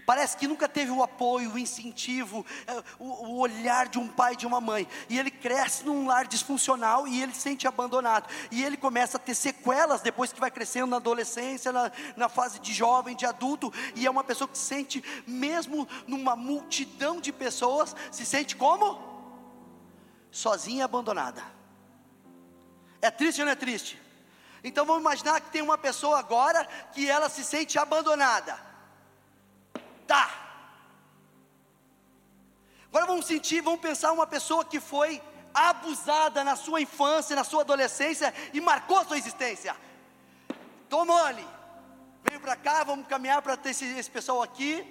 Parece 0.06 0.36
que 0.38 0.48
nunca 0.48 0.68
teve 0.68 0.92
o 0.92 1.02
apoio, 1.02 1.54
o 1.54 1.58
incentivo, 1.58 2.46
é, 2.68 2.84
o, 3.00 3.40
olhar 3.40 3.88
de 3.88 3.98
um 3.98 4.08
pai 4.08 4.34
e 4.34 4.36
de 4.36 4.46
uma 4.46 4.60
mãe. 4.60 4.88
E 5.10 5.18
ele 5.18 5.32
cresce 5.32 5.86
num 5.86 6.08
lar 6.08 6.28
disfuncional 6.28 7.08
e 7.08 7.22
ele 7.22 7.34
se 7.34 7.42
sente 7.42 7.68
abandonado. 7.68 8.30
E 8.52 8.64
ele 8.64 8.78
começa 8.78 9.18
a 9.18 9.20
ter 9.20 9.34
sequelas 9.34 10.02
depois 10.02 10.34
que 10.34 10.40
vai 10.40 10.52
crescendo 10.52 10.88
na 10.88 10.98
adolescência, 10.98 11.72
na, 11.72 11.92
na 12.16 12.30
fase 12.30 12.60
de 12.60 12.74
jovem, 12.74 13.16
de 13.16 13.26
adulto. 13.26 13.74
E 13.96 14.06
é 14.06 14.10
uma 14.10 14.24
pessoa 14.24 14.48
que 14.48 14.58
se 14.58 14.66
sente, 14.66 15.04
mesmo 15.26 15.88
numa 16.06 16.36
multidão 16.36 17.22
de 17.22 17.32
pessoas, 17.32 17.96
se 18.12 18.26
sente 18.26 18.56
como? 18.56 19.15
Sozinha 20.36 20.80
e 20.80 20.82
abandonada. 20.82 21.42
É 23.02 23.10
triste 23.10 23.40
ou 23.40 23.46
não 23.46 23.54
é 23.54 23.56
triste? 23.56 24.02
Então 24.62 24.86
vamos 24.86 25.02
imaginar 25.02 25.40
que 25.40 25.50
tem 25.50 25.62
uma 25.62 25.78
pessoa 25.78 26.20
agora 26.20 26.66
que 26.92 27.10
ela 27.10 27.30
se 27.30 27.42
sente 27.42 27.80
abandonada. 27.80 28.60
Tá. 30.06 30.30
Agora 32.88 33.06
vamos 33.06 33.26
sentir, 33.26 33.62
vamos 33.62 33.80
pensar 33.80 34.12
uma 34.12 34.28
pessoa 34.28 34.66
que 34.66 34.80
foi 34.80 35.22
abusada 35.54 36.44
na 36.44 36.58
sua 36.58 36.82
infância, 36.82 37.34
na 37.34 37.46
sua 37.46 37.62
adolescência 37.62 38.34
e 38.54 38.60
marcou 38.60 38.98
a 38.98 39.06
sua 39.06 39.18
existência. 39.18 39.74
Tomole, 40.90 41.48
vem 42.30 42.40
para 42.42 42.58
cá, 42.58 42.84
vamos 42.84 43.08
caminhar 43.08 43.42
para 43.42 43.56
ter 43.56 43.70
esse, 43.70 43.86
esse 43.86 44.12
pessoal 44.12 44.44
aqui. 44.44 44.86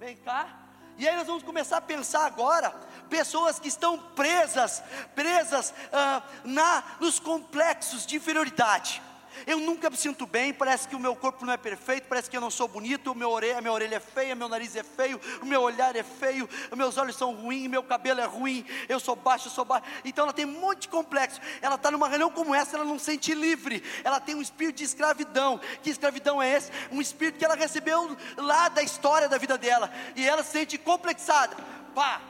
Vem 0.00 0.16
cá. 0.16 0.68
E 0.96 1.08
aí 1.08 1.14
nós 1.14 1.28
vamos 1.28 1.44
começar 1.44 1.76
a 1.76 1.80
pensar 1.80 2.26
agora 2.26 2.74
pessoas 3.08 3.58
que 3.58 3.68
estão 3.68 3.98
presas, 3.98 4.82
presas 5.14 5.74
ah, 5.92 6.22
na, 6.44 6.84
nos 7.00 7.18
complexos 7.18 8.06
de 8.06 8.16
inferioridade. 8.16 9.02
Eu 9.46 9.60
nunca 9.60 9.90
me 9.90 9.96
sinto 9.96 10.26
bem, 10.26 10.52
parece 10.52 10.88
que 10.88 10.96
o 10.96 10.98
meu 10.98 11.14
corpo 11.14 11.44
não 11.44 11.52
é 11.52 11.56
perfeito, 11.56 12.08
parece 12.08 12.28
que 12.28 12.36
eu 12.36 12.40
não 12.40 12.50
sou 12.50 12.66
bonito, 12.66 13.14
meu 13.14 13.30
orelha, 13.30 13.60
minha 13.60 13.72
orelha 13.72 13.96
é 13.96 14.00
feia, 14.00 14.34
meu 14.34 14.48
nariz 14.48 14.74
é 14.74 14.82
feio, 14.82 15.20
o 15.40 15.46
meu 15.46 15.62
olhar 15.62 15.94
é 15.96 16.02
feio, 16.02 16.48
meus 16.76 16.96
olhos 16.96 17.16
são 17.16 17.34
ruins, 17.34 17.68
meu 17.68 17.82
cabelo 17.82 18.20
é 18.20 18.24
ruim, 18.24 18.64
eu 18.88 18.98
sou 18.98 19.14
baixo, 19.14 19.48
eu 19.48 19.52
sou 19.52 19.64
baixo. 19.64 19.86
Então 20.04 20.24
ela 20.24 20.32
tem 20.32 20.44
um 20.44 20.60
monte 20.60 20.82
de 20.82 20.88
complexo. 20.88 21.40
Ela 21.60 21.76
está 21.76 21.90
numa 21.90 22.08
reunião 22.08 22.30
como 22.30 22.54
essa, 22.54 22.76
ela 22.76 22.84
não 22.84 22.98
se 22.98 23.06
sente 23.06 23.34
livre. 23.34 23.82
Ela 24.04 24.20
tem 24.20 24.34
um 24.34 24.42
espírito 24.42 24.76
de 24.76 24.84
escravidão. 24.84 25.60
Que 25.82 25.90
escravidão 25.90 26.42
é 26.42 26.52
esse? 26.52 26.70
Um 26.90 27.00
espírito 27.00 27.38
que 27.38 27.44
ela 27.44 27.54
recebeu 27.54 28.16
lá 28.36 28.68
da 28.68 28.82
história 28.82 29.28
da 29.28 29.38
vida 29.38 29.56
dela. 29.56 29.90
E 30.14 30.26
ela 30.26 30.42
se 30.42 30.50
sente 30.52 30.76
complexada. 30.78 31.56
Pá, 31.94 32.20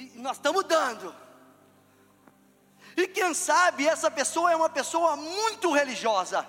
e 0.00 0.18
nós 0.18 0.38
estamos 0.38 0.64
dando. 0.64 1.14
E 2.96 3.06
quem 3.06 3.34
sabe 3.34 3.86
essa 3.86 4.10
pessoa 4.10 4.50
é 4.50 4.56
uma 4.56 4.70
pessoa 4.70 5.14
muito 5.14 5.70
religiosa. 5.72 6.46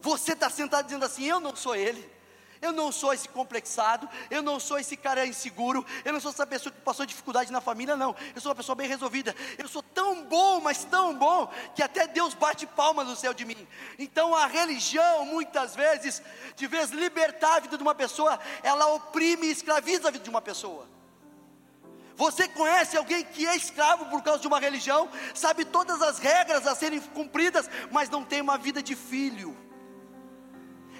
Você 0.00 0.32
está 0.32 0.50
sentado 0.50 0.86
dizendo 0.86 1.04
assim: 1.04 1.24
Eu 1.24 1.38
não 1.38 1.54
sou 1.54 1.76
ele, 1.76 2.10
Eu 2.60 2.72
não 2.72 2.90
sou 2.90 3.12
esse 3.12 3.28
complexado, 3.28 4.08
eu 4.30 4.42
não 4.42 4.58
sou 4.58 4.78
esse 4.78 4.96
cara 4.96 5.24
inseguro, 5.24 5.86
eu 6.04 6.12
não 6.12 6.20
sou 6.20 6.32
essa 6.32 6.46
pessoa 6.46 6.72
que 6.72 6.80
passou 6.80 7.06
dificuldade 7.06 7.52
na 7.52 7.60
família, 7.60 7.96
não. 7.96 8.16
Eu 8.34 8.40
sou 8.40 8.50
uma 8.50 8.56
pessoa 8.56 8.74
bem 8.74 8.88
resolvida. 8.88 9.34
Eu 9.56 9.68
sou 9.68 9.82
tão 9.82 10.24
bom, 10.24 10.60
mas 10.60 10.84
tão 10.84 11.14
bom, 11.16 11.52
que 11.76 11.82
até 11.84 12.08
Deus 12.08 12.34
bate 12.34 12.66
palma 12.66 13.04
no 13.04 13.14
céu 13.14 13.32
de 13.32 13.44
mim. 13.44 13.68
Então 13.96 14.34
a 14.34 14.46
religião, 14.46 15.24
muitas 15.24 15.76
vezes, 15.76 16.20
de 16.56 16.66
vez 16.66 16.90
libertar 16.90 17.56
a 17.56 17.60
vida 17.60 17.76
de 17.76 17.82
uma 17.82 17.94
pessoa, 17.94 18.40
ela 18.62 18.86
oprime 18.88 19.46
e 19.46 19.52
escraviza 19.52 20.08
a 20.08 20.10
vida 20.10 20.24
de 20.24 20.30
uma 20.30 20.42
pessoa. 20.42 21.01
Você 22.16 22.46
conhece 22.48 22.96
alguém 22.96 23.24
que 23.24 23.46
é 23.46 23.56
escravo 23.56 24.06
por 24.06 24.22
causa 24.22 24.40
de 24.40 24.46
uma 24.46 24.60
religião, 24.60 25.08
sabe 25.34 25.64
todas 25.64 26.02
as 26.02 26.18
regras 26.18 26.66
a 26.66 26.74
serem 26.74 27.00
cumpridas, 27.00 27.68
mas 27.90 28.10
não 28.10 28.24
tem 28.24 28.40
uma 28.40 28.58
vida 28.58 28.82
de 28.82 28.94
filho. 28.94 29.56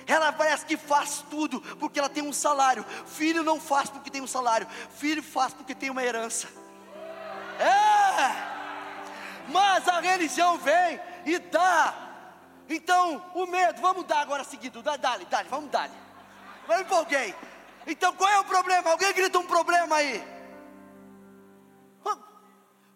Ela 0.06 0.32
parece 0.32 0.66
que 0.66 0.76
faz 0.76 1.24
tudo 1.30 1.60
porque 1.78 1.98
ela 1.98 2.08
tem 2.08 2.22
um 2.22 2.32
salário. 2.32 2.84
Filho 3.06 3.42
não 3.42 3.60
faz 3.60 3.88
porque 3.88 4.10
tem 4.10 4.20
um 4.20 4.26
salário. 4.26 4.66
Filho 4.96 5.22
faz 5.22 5.52
porque 5.54 5.74
tem 5.74 5.90
uma 5.90 6.02
herança. 6.02 6.48
É! 7.58 8.52
Mas 9.48 9.86
a 9.88 10.00
religião 10.00 10.58
vem 10.58 11.00
e 11.24 11.38
dá. 11.38 11.94
Então, 12.68 13.22
o 13.34 13.46
medo, 13.46 13.80
vamos 13.80 14.04
dar 14.04 14.20
agora 14.20 14.44
seguido. 14.44 14.82
Dá, 14.82 14.96
dá, 14.96 15.18
dá, 15.18 15.42
vamos 15.44 15.70
dar. 15.70 15.90
Eu 16.68 16.80
empolguei. 16.80 17.34
Então, 17.86 18.14
qual 18.14 18.30
é 18.30 18.38
o 18.38 18.44
problema? 18.44 18.90
Alguém 18.90 19.12
grita 19.12 19.38
um 19.38 19.46
problema 19.46 19.96
aí. 19.96 20.41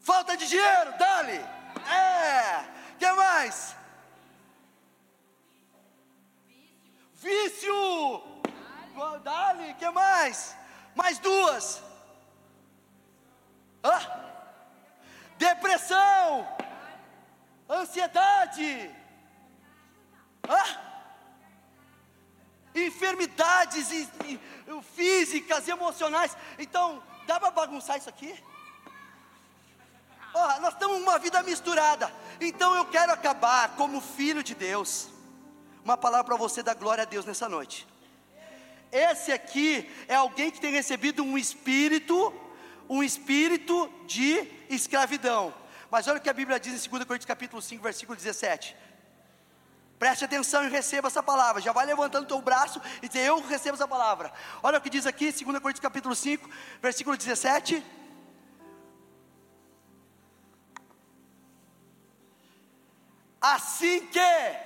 Falta 0.07 0.37
de 0.37 0.47
dinheiro, 0.47 0.97
dá-lhe. 0.97 1.41
É. 1.91 2.65
Que 2.97 3.11
mais? 3.11 3.75
Vício. 7.15 8.23
Dá-lhe, 9.25 9.75
que 9.75 9.91
mais? 9.91 10.57
Mais 10.95 11.19
duas. 11.19 11.83
Hã? 13.83 13.99
Depressão. 15.39 16.57
Ansiedade. 17.69 18.95
Hã? 20.49 20.65
Enfermidades 22.77 23.89
físicas, 24.95 25.67
emocionais. 25.67 26.37
Então, 26.61 27.03
dá 27.27 27.41
para 27.41 27.51
bagunçar 27.51 27.97
isso 27.99 28.09
aqui? 28.09 28.41
Nós 30.61 30.75
estamos 30.75 31.01
uma 31.01 31.19
vida 31.19 31.43
misturada. 31.43 32.13
Então 32.41 32.75
eu 32.75 32.85
quero 32.85 33.13
acabar 33.13 33.75
como 33.77 34.01
filho 34.01 34.43
de 34.43 34.55
Deus 34.55 35.09
uma 35.85 35.97
palavra 35.97 36.25
para 36.25 36.37
você 36.37 36.63
dar 36.63 36.75
glória 36.75 37.03
a 37.03 37.07
Deus 37.07 37.25
nessa 37.25 37.49
noite. 37.49 37.87
Esse 38.93 39.33
aqui 39.33 39.91
é 40.09 40.15
alguém 40.15 40.51
que 40.51 40.61
tem 40.61 40.73
recebido 40.73 41.23
um 41.23 41.39
espírito, 41.39 42.35
um 42.89 43.03
espírito 43.03 43.91
de 44.07 44.47
escravidão. 44.69 45.55
Mas 45.91 46.07
olha 46.09 46.19
o 46.19 46.21
que 46.21 46.29
a 46.29 46.35
Bíblia 46.35 46.59
diz 46.61 46.73
em 46.85 46.89
2 46.89 47.05
Coríntios 47.05 47.27
capítulo 47.27 47.63
5, 47.63 47.83
versículo 47.83 48.17
17. 48.17 48.77
Preste 49.99 50.25
atenção 50.25 50.65
e 50.65 50.69
receba 50.69 51.09
essa 51.09 51.23
palavra. 51.23 51.63
Já 51.63 51.73
vai 51.73 51.87
levantando 51.87 52.25
o 52.25 52.29
teu 52.29 52.43
braço 52.43 52.81
e 53.01 53.09
dizer, 53.09 53.21
eu 53.21 53.41
recebo 53.41 53.77
essa 53.77 53.89
palavra. 53.89 54.33
Olha 54.63 54.79
o 54.79 54.81
que 54.81 54.91
diz 54.91 55.07
aqui, 55.07 55.33
2 55.33 55.45
Coríntios 55.61 55.81
capítulo 55.81 56.15
5, 56.15 56.51
versículo 56.83 57.17
17. 57.17 57.83
Assim 63.55 64.01
que 64.09 64.57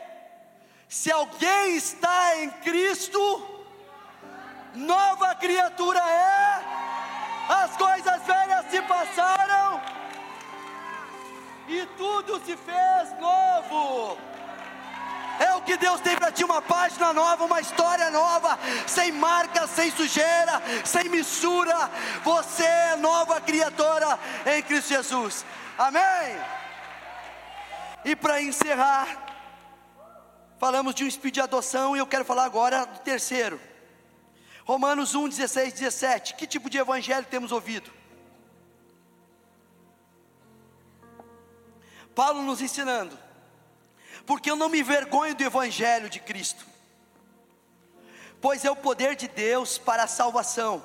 se 0.88 1.12
alguém 1.12 1.77
está 1.77 2.38
em 2.38 2.49
Cristo, 2.49 3.21
nova 4.75 5.35
criatura 5.35 5.99
é, 6.01 6.64
as 7.51 7.77
coisas 7.77 8.23
velhas 8.23 8.71
se 8.71 8.81
passaram 8.81 9.83
e 11.69 11.85
tudo 11.99 12.40
se 12.47 12.57
fez 12.57 13.21
novo. 13.21 14.16
É 15.38 15.55
o 15.57 15.61
que 15.61 15.77
Deus 15.77 16.01
tem 16.01 16.16
para 16.16 16.33
ti, 16.33 16.43
uma 16.43 16.62
página 16.62 17.12
nova, 17.12 17.45
uma 17.45 17.61
história 17.61 18.11
nova, 18.11 18.59
sem 18.87 19.12
marca, 19.12 19.66
sem 19.66 19.90
sujeira, 19.90 20.62
sem 20.87 21.07
missura. 21.11 21.90
Você 22.25 22.64
é 22.64 22.97
nova 22.97 23.43
criatura 23.43 24.19
em 24.47 24.62
Cristo 24.62 24.88
Jesus. 24.88 25.45
Amém. 25.77 26.60
E 28.05 28.17
para 28.17 28.43
encerrar, 28.43 29.31
Falamos 30.61 30.95
de 30.95 31.05
um 31.05 31.07
espírito 31.07 31.37
de 31.37 31.41
adoção 31.41 31.97
e 31.97 32.01
eu 32.01 32.07
quero 32.07 32.23
falar 32.23 32.45
agora 32.45 32.85
do 32.85 32.99
terceiro. 32.99 33.59
Romanos 34.63 35.15
1, 35.15 35.31
16, 35.31 35.73
17. 35.73 36.35
Que 36.35 36.47
tipo 36.47 36.69
de 36.69 36.77
evangelho 36.77 37.25
temos 37.31 37.51
ouvido? 37.51 37.91
Paulo 42.15 42.43
nos 42.43 42.61
ensinando. 42.61 43.19
Porque 44.27 44.51
eu 44.51 44.55
não 44.55 44.69
me 44.69 44.83
vergonho 44.83 45.35
do 45.35 45.43
evangelho 45.43 46.11
de 46.11 46.21
Cristo. 46.21 46.67
Pois 48.39 48.63
é 48.63 48.71
o 48.71 48.77
poder 48.77 49.17
de 49.17 49.29
Deus 49.29 49.79
para 49.79 50.03
a 50.03 50.07
salvação 50.07 50.85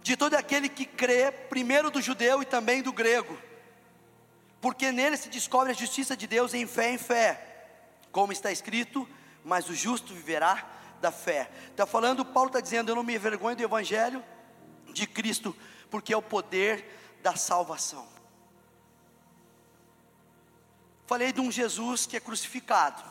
de 0.00 0.16
todo 0.16 0.32
aquele 0.32 0.70
que 0.70 0.86
crê, 0.86 1.30
primeiro 1.30 1.90
do 1.90 2.00
judeu 2.00 2.40
e 2.40 2.46
também 2.46 2.80
do 2.82 2.90
grego. 2.90 3.38
Porque 4.64 4.90
nele 4.90 5.18
se 5.18 5.28
descobre 5.28 5.72
a 5.72 5.74
justiça 5.74 6.16
de 6.16 6.26
Deus 6.26 6.54
em 6.54 6.66
fé 6.66 6.90
em 6.90 6.96
fé 6.96 7.66
como 8.10 8.32
está 8.32 8.50
escrito, 8.50 9.06
mas 9.44 9.68
o 9.68 9.74
justo 9.74 10.14
viverá 10.14 10.66
da 11.02 11.12
fé. 11.12 11.50
Está 11.68 11.84
falando, 11.84 12.24
Paulo 12.24 12.48
está 12.48 12.60
dizendo: 12.60 12.90
Eu 12.90 12.96
não 12.96 13.02
me 13.02 13.14
envergonho 13.14 13.54
do 13.54 13.62
Evangelho 13.62 14.24
de 14.90 15.06
Cristo, 15.06 15.54
porque 15.90 16.14
é 16.14 16.16
o 16.16 16.22
poder 16.22 17.18
da 17.22 17.36
salvação. 17.36 18.08
Falei 21.06 21.30
de 21.30 21.42
um 21.42 21.52
Jesus 21.52 22.06
que 22.06 22.16
é 22.16 22.20
crucificado, 22.20 23.04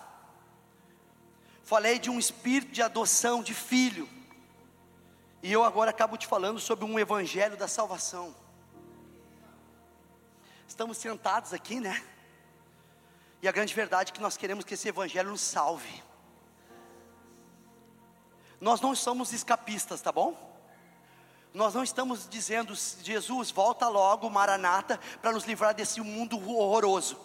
falei 1.63 2.00
de 2.00 2.10
um 2.10 2.18
espírito 2.18 2.72
de 2.72 2.82
adoção 2.82 3.44
de 3.44 3.54
filho, 3.54 4.10
e 5.44 5.54
eu 5.54 5.63
agora 5.63 5.92
acabo 5.92 6.18
te 6.18 6.26
falando 6.26 6.60
sobre 6.60 6.84
um 6.84 6.98
Evangelho 6.98 7.56
da 7.56 7.68
salvação. 7.68 8.42
Estamos 10.73 10.97
sentados 10.97 11.53
aqui, 11.53 11.79
né? 11.79 12.03
E 13.43 13.47
a 13.47 13.51
grande 13.51 13.75
verdade 13.75 14.09
é 14.09 14.13
que 14.15 14.19
nós 14.19 14.36
queremos 14.36 14.65
que 14.65 14.73
esse 14.73 14.88
Evangelho 14.89 15.29
nos 15.29 15.41
salve. 15.41 16.03
Nós 18.59 18.81
não 18.81 18.95
somos 18.95 19.31
escapistas, 19.33 20.01
tá 20.01 20.12
bom? 20.12 20.36
Nós 21.53 21.75
não 21.75 21.83
estamos 21.83 22.27
dizendo, 22.27 22.73
Jesus, 23.03 23.51
volta 23.51 23.88
logo, 23.88 24.27
Maranata, 24.31 24.99
para 25.21 25.31
nos 25.31 25.43
livrar 25.43 25.75
desse 25.75 26.01
mundo 26.01 26.38
horroroso. 26.39 27.19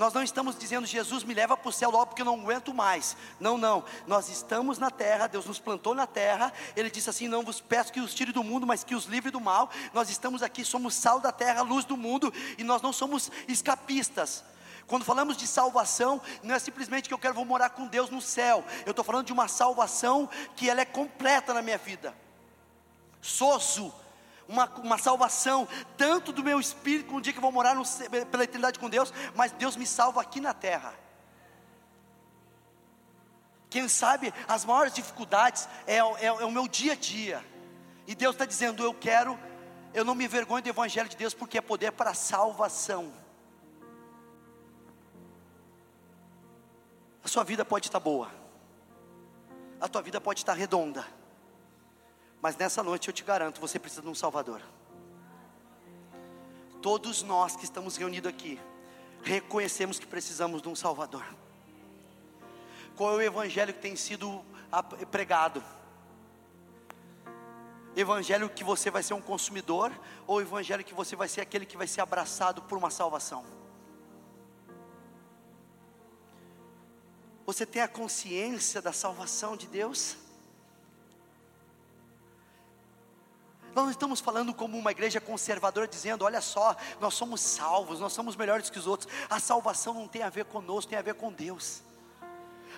Nós 0.00 0.14
não 0.14 0.22
estamos 0.22 0.58
dizendo, 0.58 0.86
Jesus, 0.86 1.24
me 1.24 1.34
leva 1.34 1.58
para 1.58 1.68
o 1.68 1.72
céu 1.72 1.90
logo 1.90 2.06
porque 2.06 2.22
eu 2.22 2.24
não 2.24 2.40
aguento 2.40 2.72
mais. 2.72 3.14
Não, 3.38 3.58
não. 3.58 3.84
Nós 4.06 4.30
estamos 4.30 4.78
na 4.78 4.90
terra, 4.90 5.26
Deus 5.26 5.44
nos 5.44 5.58
plantou 5.58 5.94
na 5.94 6.06
terra. 6.06 6.50
Ele 6.74 6.90
disse 6.90 7.10
assim: 7.10 7.28
Não 7.28 7.42
vos 7.42 7.60
peço 7.60 7.92
que 7.92 8.00
os 8.00 8.14
tire 8.14 8.32
do 8.32 8.42
mundo, 8.42 8.66
mas 8.66 8.82
que 8.82 8.94
os 8.94 9.04
livre 9.04 9.30
do 9.30 9.38
mal. 9.38 9.68
Nós 9.92 10.08
estamos 10.08 10.42
aqui, 10.42 10.64
somos 10.64 10.94
sal 10.94 11.20
da 11.20 11.30
terra, 11.30 11.60
luz 11.60 11.84
do 11.84 11.98
mundo, 11.98 12.32
e 12.56 12.64
nós 12.64 12.80
não 12.80 12.94
somos 12.94 13.30
escapistas. 13.46 14.42
Quando 14.86 15.04
falamos 15.04 15.36
de 15.36 15.46
salvação, 15.46 16.18
não 16.42 16.54
é 16.54 16.58
simplesmente 16.58 17.06
que 17.06 17.12
eu 17.12 17.18
quero 17.18 17.34
vou 17.34 17.44
morar 17.44 17.68
com 17.68 17.86
Deus 17.86 18.08
no 18.08 18.22
céu. 18.22 18.64
Eu 18.86 18.92
estou 18.92 19.04
falando 19.04 19.26
de 19.26 19.34
uma 19.34 19.48
salvação 19.48 20.30
que 20.56 20.70
ela 20.70 20.80
é 20.80 20.86
completa 20.86 21.52
na 21.52 21.60
minha 21.60 21.76
vida. 21.76 22.14
Soso, 23.20 23.92
uma, 24.50 24.66
uma 24.80 24.98
salvação, 24.98 25.66
tanto 25.96 26.32
do 26.32 26.42
meu 26.42 26.58
espírito, 26.58 27.14
um 27.14 27.20
dia 27.20 27.32
que 27.32 27.38
eu 27.38 27.42
vou 27.42 27.52
morar 27.52 27.74
no, 27.74 27.84
pela 28.30 28.42
eternidade 28.42 28.78
com 28.78 28.90
Deus, 28.90 29.12
mas 29.34 29.52
Deus 29.52 29.76
me 29.76 29.86
salva 29.86 30.20
aqui 30.20 30.40
na 30.40 30.52
terra. 30.52 30.92
Quem 33.70 33.86
sabe 33.86 34.34
as 34.48 34.64
maiores 34.64 34.92
dificuldades 34.92 35.68
é, 35.86 35.98
é, 35.98 36.26
é 36.26 36.44
o 36.44 36.50
meu 36.50 36.66
dia 36.66 36.92
a 36.92 36.96
dia. 36.96 37.44
E 38.06 38.14
Deus 38.16 38.34
está 38.34 38.44
dizendo: 38.44 38.82
Eu 38.82 38.92
quero, 38.92 39.38
eu 39.94 40.04
não 40.04 40.16
me 40.16 40.24
envergonho 40.24 40.62
do 40.62 40.68
Evangelho 40.68 41.08
de 41.08 41.16
Deus, 41.16 41.32
porque 41.32 41.58
é 41.58 41.60
poder 41.60 41.92
para 41.92 42.12
salvação. 42.12 43.12
A 47.22 47.28
sua 47.28 47.44
vida 47.44 47.64
pode 47.64 47.86
estar 47.86 48.00
boa, 48.00 48.28
a 49.80 49.86
tua 49.86 50.02
vida 50.02 50.20
pode 50.20 50.40
estar 50.40 50.54
redonda, 50.54 51.06
mas 52.42 52.56
nessa 52.56 52.82
noite 52.82 53.08
eu 53.08 53.14
te 53.14 53.22
garanto, 53.22 53.60
você 53.60 53.78
precisa 53.78 54.02
de 54.02 54.08
um 54.08 54.14
Salvador. 54.14 54.62
Todos 56.80 57.22
nós 57.22 57.56
que 57.56 57.64
estamos 57.64 57.96
reunidos 57.96 58.30
aqui, 58.30 58.58
reconhecemos 59.22 59.98
que 59.98 60.06
precisamos 60.06 60.62
de 60.62 60.68
um 60.68 60.74
Salvador. 60.74 61.24
Qual 62.96 63.12
é 63.12 63.16
o 63.16 63.22
evangelho 63.22 63.74
que 63.74 63.80
tem 63.80 63.96
sido 63.96 64.42
pregado? 65.10 65.62
Evangelho 67.94 68.48
que 68.48 68.64
você 68.64 68.90
vai 68.90 69.02
ser 69.02 69.14
um 69.14 69.20
consumidor, 69.20 69.92
ou 70.26 70.40
evangelho 70.40 70.84
que 70.84 70.94
você 70.94 71.16
vai 71.16 71.28
ser 71.28 71.40
aquele 71.40 71.66
que 71.66 71.76
vai 71.76 71.86
ser 71.86 72.00
abraçado 72.00 72.62
por 72.62 72.78
uma 72.78 72.90
salvação? 72.90 73.44
Você 77.44 77.66
tem 77.66 77.82
a 77.82 77.88
consciência 77.88 78.80
da 78.80 78.92
salvação 78.92 79.56
de 79.56 79.66
Deus? 79.66 80.16
Nós 83.74 83.84
não 83.84 83.90
estamos 83.90 84.20
falando 84.20 84.52
como 84.52 84.76
uma 84.76 84.90
igreja 84.90 85.20
conservadora 85.20 85.86
dizendo, 85.86 86.24
olha 86.24 86.40
só, 86.40 86.76
nós 87.00 87.14
somos 87.14 87.40
salvos, 87.40 88.00
nós 88.00 88.12
somos 88.12 88.34
melhores 88.34 88.68
que 88.68 88.78
os 88.78 88.86
outros. 88.86 89.12
A 89.28 89.38
salvação 89.38 89.94
não 89.94 90.08
tem 90.08 90.22
a 90.22 90.28
ver 90.28 90.44
conosco, 90.44 90.90
tem 90.90 90.98
a 90.98 91.02
ver 91.02 91.14
com 91.14 91.32
Deus. 91.32 91.82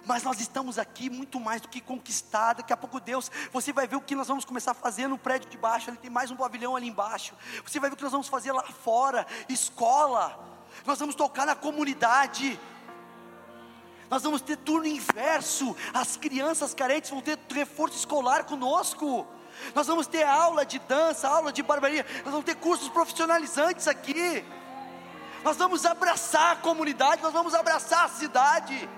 Mas 0.05 0.23
nós 0.23 0.41
estamos 0.41 0.79
aqui 0.79 1.09
muito 1.09 1.39
mais 1.39 1.61
do 1.61 1.69
que 1.69 1.81
conquistar. 1.81 2.55
Daqui 2.55 2.73
a 2.73 2.77
pouco 2.77 3.01
Deus, 3.01 3.31
você 3.53 3.73
vai 3.73 3.87
ver 3.87 3.97
o 3.97 4.01
que 4.01 4.15
nós 4.15 4.29
vamos 4.29 4.45
começar 4.45 4.73
a 4.73 4.75
fazer 4.75 5.07
no 5.07 5.17
prédio 5.17 5.49
de 5.49 5.57
baixo. 5.57 5.89
Ali 5.89 5.99
tem 5.99 6.11
mais 6.11 6.31
um 6.31 6.37
pavilhão 6.37 6.77
ali 6.77 6.89
embaixo. 6.89 7.35
Você 7.65 7.79
vai 7.79 7.89
ver 7.89 7.95
o 7.95 7.97
que 7.97 8.03
nós 8.03 8.13
vamos 8.13 8.29
fazer 8.29 8.53
lá 8.53 8.63
fora, 8.63 9.27
escola. 9.49 10.39
Nós 10.85 10.99
vamos 10.99 11.15
tocar 11.15 11.47
na 11.47 11.55
comunidade. 11.55 12.59
Nós 14.11 14.23
vamos 14.23 14.43
ter 14.43 14.57
turno 14.57 14.87
inverso. 14.87 15.75
As 15.95 16.17
crianças 16.17 16.75
carentes 16.75 17.11
vão 17.11 17.21
ter 17.21 17.39
reforço 17.51 17.97
escolar 17.97 18.45
conosco. 18.45 19.27
Nós 19.75 19.87
vamos 19.87 20.07
ter 20.07 20.25
aula 20.25 20.65
de 20.65 20.79
dança, 20.81 21.29
aula 21.29 21.53
de 21.53 21.63
barbearia, 21.63 22.07
nós 22.25 22.33
vamos 22.33 22.45
ter 22.45 22.57
cursos 22.57 22.89
profissionalizantes 22.89 23.89
aqui. 23.89 24.45
Nós 25.45 25.57
vamos 25.57 25.85
abraçar 25.85 26.53
a 26.53 26.57
comunidade, 26.57 27.23
nós 27.23 27.33
vamos 27.33 27.55
abraçar 27.55 28.05
a 28.05 28.09
cidade. 28.09 28.89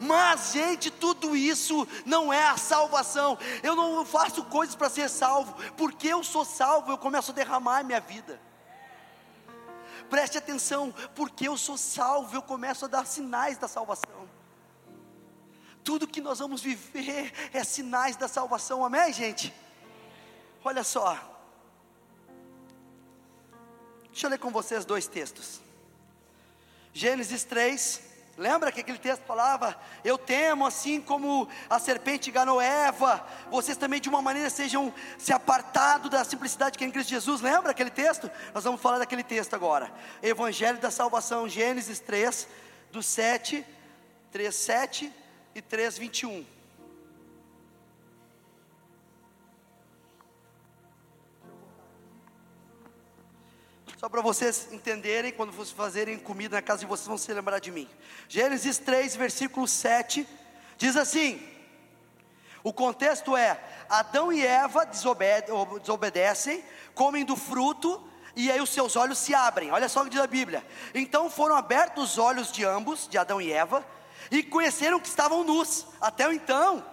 Mas, 0.00 0.52
gente, 0.52 0.90
tudo 0.90 1.36
isso 1.36 1.86
não 2.04 2.32
é 2.32 2.44
a 2.44 2.56
salvação. 2.56 3.38
Eu 3.62 3.74
não 3.74 4.04
faço 4.04 4.44
coisas 4.44 4.74
para 4.74 4.90
ser 4.90 5.08
salvo, 5.08 5.54
porque 5.76 6.08
eu 6.08 6.22
sou 6.22 6.44
salvo, 6.44 6.92
eu 6.92 6.98
começo 6.98 7.30
a 7.30 7.34
derramar 7.34 7.78
a 7.78 7.82
minha 7.82 8.00
vida. 8.00 8.40
Preste 10.08 10.38
atenção, 10.38 10.94
porque 11.14 11.48
eu 11.48 11.56
sou 11.56 11.76
salvo, 11.76 12.36
eu 12.36 12.42
começo 12.42 12.84
a 12.84 12.88
dar 12.88 13.06
sinais 13.06 13.58
da 13.58 13.66
salvação. 13.66 14.28
Tudo 15.86 16.08
que 16.08 16.20
nós 16.20 16.40
vamos 16.40 16.60
viver 16.60 17.32
é 17.52 17.62
sinais 17.62 18.16
da 18.16 18.26
salvação, 18.26 18.84
amém, 18.84 19.12
gente? 19.12 19.54
Olha 20.64 20.82
só. 20.82 21.16
Deixa 24.10 24.26
eu 24.26 24.30
ler 24.30 24.38
com 24.40 24.50
vocês 24.50 24.84
dois 24.84 25.06
textos. 25.06 25.60
Gênesis 26.92 27.44
3, 27.44 28.02
lembra 28.36 28.72
que 28.72 28.80
aquele 28.80 28.98
texto 28.98 29.22
falava: 29.22 29.80
Eu 30.02 30.18
temo, 30.18 30.66
assim 30.66 31.00
como 31.00 31.48
a 31.70 31.78
serpente 31.78 32.30
enganou 32.30 32.60
Eva, 32.60 33.24
vocês 33.48 33.78
também 33.78 34.00
de 34.00 34.08
uma 34.08 34.20
maneira 34.20 34.50
sejam 34.50 34.92
se 35.16 35.32
apartado 35.32 36.10
da 36.10 36.24
simplicidade 36.24 36.76
que 36.76 36.82
é 36.82 36.88
em 36.88 36.90
Cristo 36.90 37.10
Jesus. 37.10 37.40
Lembra 37.40 37.70
aquele 37.70 37.90
texto? 37.90 38.28
Nós 38.52 38.64
vamos 38.64 38.80
falar 38.80 38.98
daquele 38.98 39.22
texto 39.22 39.54
agora. 39.54 39.88
Evangelho 40.20 40.78
da 40.78 40.90
Salvação, 40.90 41.48
Gênesis 41.48 42.00
3, 42.00 42.48
do 42.90 43.04
7, 43.04 43.64
3, 44.32 44.52
7 44.52 45.04
e 45.04 45.25
3, 45.62 45.98
21. 45.98 46.44
Só 53.98 54.08
para 54.08 54.20
vocês 54.20 54.72
entenderem, 54.72 55.32
quando 55.32 55.52
vocês 55.52 55.70
fazerem 55.70 56.18
comida 56.18 56.56
na 56.56 56.62
casa 56.62 56.80
de 56.80 56.86
vocês, 56.86 57.06
vão 57.06 57.16
se 57.16 57.32
lembrar 57.32 57.58
de 57.58 57.70
mim. 57.70 57.88
Gênesis 58.28 58.78
3, 58.78 59.16
versículo 59.16 59.66
7, 59.66 60.26
diz 60.76 60.96
assim: 60.96 61.56
o 62.66 62.72
contexto 62.72 63.36
é: 63.36 63.60
Adão 63.88 64.32
e 64.32 64.44
Eva 64.44 64.84
desobede 64.84 65.52
desobedecem, 65.80 66.64
comem 66.96 67.24
do 67.24 67.36
fruto, 67.36 68.02
e 68.34 68.50
aí 68.50 68.60
os 68.60 68.70
seus 68.70 68.96
olhos 68.96 69.18
se 69.18 69.32
abrem. 69.32 69.70
Olha 69.70 69.88
só 69.88 70.00
o 70.00 70.04
que 70.04 70.10
diz 70.10 70.20
a 70.20 70.26
Bíblia. 70.26 70.66
Então 70.92 71.30
foram 71.30 71.54
abertos 71.54 72.10
os 72.10 72.18
olhos 72.18 72.50
de 72.50 72.64
ambos, 72.64 73.06
de 73.06 73.16
Adão 73.16 73.40
e 73.40 73.52
Eva, 73.52 73.86
e 74.30 74.42
conheceram 74.42 75.00
que 75.00 75.08
estavam 75.08 75.44
nus. 75.44 75.86
Até 76.00 76.32
então, 76.32 76.84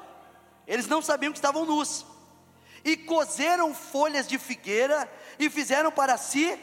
eles 0.68 0.88
não 0.88 1.02
sabiam 1.02 1.32
que 1.32 1.38
estavam 1.38 1.66
nus. 1.66 2.06
E 2.84 2.98
cozeram 2.98 3.74
folhas 3.74 4.28
de 4.28 4.38
figueira 4.38 5.10
e 5.40 5.50
fizeram 5.50 5.92
para 5.92 6.18
si 6.18 6.60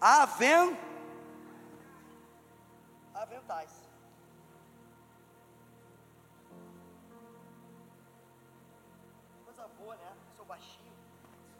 aven... 0.00 0.76
aventais. 3.14 3.70
Coisa 9.44 9.68
boa, 9.78 9.96
né? 9.96 10.12
Sou 10.36 10.44
baixinho. 10.44 10.92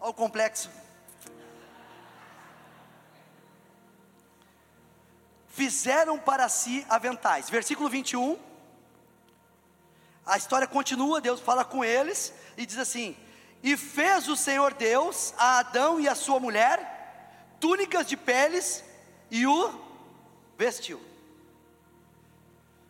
Olha 0.01 0.11
o 0.11 0.15
complexo. 0.15 0.71
Fizeram 5.57 6.19
para 6.19 6.49
si 6.49 6.85
aventais. 6.89 7.49
Versículo 7.49 7.89
21. 7.89 8.39
A 10.25 10.37
história 10.37 10.67
continua, 10.67 11.21
Deus 11.21 11.41
fala 11.41 11.65
com 11.65 11.85
eles 11.85 12.35
e 12.57 12.67
diz 12.67 12.79
assim: 12.79 13.17
E 13.63 13.77
fez 13.77 14.29
o 14.29 14.37
Senhor 14.37 14.75
Deus 14.75 15.33
a 15.39 15.59
Adão 15.61 15.99
e 15.99 16.07
a 16.07 16.15
sua 16.15 16.39
mulher 16.39 16.95
túnicas 17.59 18.07
de 18.07 18.17
peles 18.17 18.85
e 19.31 19.47
o 19.47 19.73
vestiu. 20.59 21.01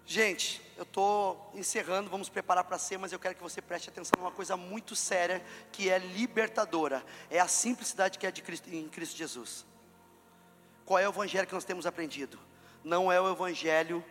Gente, 0.05 0.61
eu 0.77 0.83
estou 0.83 1.51
encerrando, 1.55 2.11
vamos 2.11 2.29
preparar 2.29 2.65
para 2.65 2.79
ser, 2.79 2.99
mas 2.99 3.13
eu 3.13 3.19
quero 3.19 3.35
que 3.35 3.43
você 3.43 3.63
preste 3.63 3.89
atenção 3.89 4.15
numa 4.19 4.31
coisa 4.31 4.57
muito 4.57 4.97
séria 4.97 5.45
que 5.71 5.89
é 5.89 5.99
libertadora, 5.99 7.05
é 7.31 7.39
a 7.39 7.49
simplicidade 7.49 8.19
que 8.19 8.27
é 8.27 8.31
de 8.31 8.43
Cristo, 8.43 8.69
em 8.73 8.89
Cristo 8.89 9.17
Jesus. 9.17 9.65
Qual 10.85 10.99
é 10.99 11.07
o 11.07 11.11
evangelho 11.11 11.47
que 11.47 11.55
nós 11.55 11.65
temos 11.65 11.87
aprendido? 11.87 12.39
Não 12.87 13.11
é 13.11 13.21
o 13.21 13.29
evangelho 13.29 14.03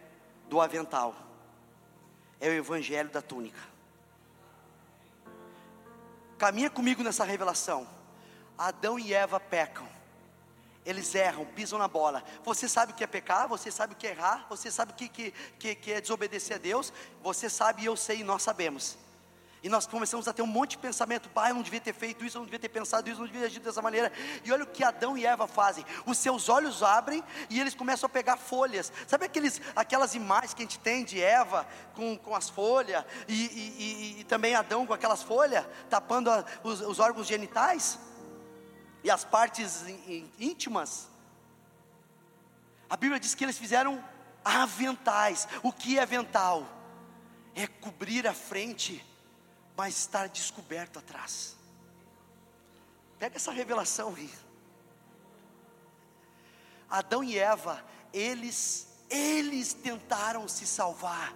do 0.50 0.60
avental, 0.60 1.16
é 2.42 2.50
o 2.50 2.52
evangelho 2.52 3.10
da 3.10 3.22
túnica. 3.22 3.62
Caminha 6.38 6.70
comigo 6.70 7.02
nessa 7.02 7.24
revelação. 7.24 7.88
Adão 8.58 9.00
e 9.00 9.14
Eva 9.14 9.40
pecam. 9.40 9.88
Eles 10.86 11.16
erram, 11.16 11.46
pisam 11.46 11.80
na 11.80 11.88
bola. 11.88 12.22
Você 12.44 12.68
sabe 12.68 12.92
o 12.92 12.96
que 12.96 13.04
é 13.06 13.08
pecar, 13.08 13.48
você 13.48 13.72
sabe 13.72 13.94
o 13.94 13.96
que 13.96 14.08
é 14.08 14.12
errar, 14.12 14.46
você 14.50 14.70
sabe 14.70 14.92
o 14.92 14.96
que, 14.96 15.08
que, 15.08 15.32
que, 15.58 15.76
que 15.76 15.92
é 15.94 16.02
desobedecer 16.02 16.58
a 16.58 16.60
Deus, 16.60 16.92
você 17.24 17.50
sabe 17.50 17.86
eu 17.86 17.96
sei 17.96 18.20
e 18.20 18.24
nós 18.26 18.44
sabemos. 18.44 18.98
E 19.66 19.70
nós 19.70 19.88
começamos 19.88 20.28
a 20.28 20.32
ter 20.32 20.44
um 20.44 20.46
monte 20.46 20.72
de 20.72 20.78
pensamento, 20.78 21.28
pai, 21.28 21.50
eu 21.50 21.56
não 21.56 21.64
devia 21.64 21.82
ter 21.82 21.92
feito 21.92 22.24
isso, 22.24 22.38
eu 22.38 22.42
não 22.42 22.46
devia 22.46 22.60
ter 22.60 22.70
pensado 22.70 23.10
isso, 23.10 23.20
eu 23.20 23.26
não 23.26 23.32
devia 23.32 23.48
agir 23.48 23.60
dessa 23.60 23.82
maneira. 23.82 24.12
E 24.44 24.52
olha 24.52 24.64
o 24.64 24.68
que 24.68 24.84
Adão 24.84 25.18
e 25.18 25.26
Eva 25.26 25.48
fazem: 25.48 25.84
os 26.06 26.20
seus 26.20 26.50
olhos 26.50 26.84
abrem 26.84 27.24
e 27.50 27.60
eles 27.60 27.74
começam 27.74 28.06
a 28.06 28.10
pegar 28.10 28.38
folhas. 28.38 28.94
Sabe 29.08 29.26
aqueles, 29.26 29.60
aquelas 29.76 30.14
imagens 30.14 30.54
que 30.54 30.62
a 30.62 30.66
gente 30.66 30.78
tem 30.78 31.04
de 31.04 31.20
Eva 31.20 31.68
com, 31.96 32.16
com 32.16 32.36
as 32.36 32.48
folhas, 32.48 33.04
e, 33.28 33.34
e, 33.34 34.18
e, 34.18 34.20
e 34.20 34.24
também 34.26 34.54
Adão 34.54 34.86
com 34.86 34.94
aquelas 34.94 35.24
folhas, 35.24 35.66
tapando 35.90 36.30
a, 36.30 36.46
os, 36.62 36.82
os 36.82 37.00
órgãos 37.00 37.26
genitais 37.26 37.98
e 39.04 39.10
as 39.10 39.26
partes 39.26 39.84
íntimas? 40.38 41.08
A 42.88 42.96
Bíblia 42.96 43.20
diz 43.20 43.34
que 43.34 43.44
eles 43.44 43.58
fizeram 43.58 44.00
aventais. 44.44 45.48
O 45.64 45.74
que 45.74 45.98
é 45.98 46.04
avental? 46.04 46.68
É 47.56 47.66
cobrir 47.66 48.28
a 48.28 48.34
frente 48.36 49.04
mas 49.76 49.98
estar 49.98 50.30
descoberto 50.30 51.00
atrás. 51.00 51.56
Pega 53.20 53.36
essa 53.36 53.52
revelação 53.52 54.14
aí. 54.16 54.32
Adão 56.90 57.24
e 57.24 57.38
Eva, 57.38 57.84
eles, 58.14 58.88
eles 59.10 59.74
tentaram 59.74 60.48
se 60.48 60.66
salvar, 60.66 61.34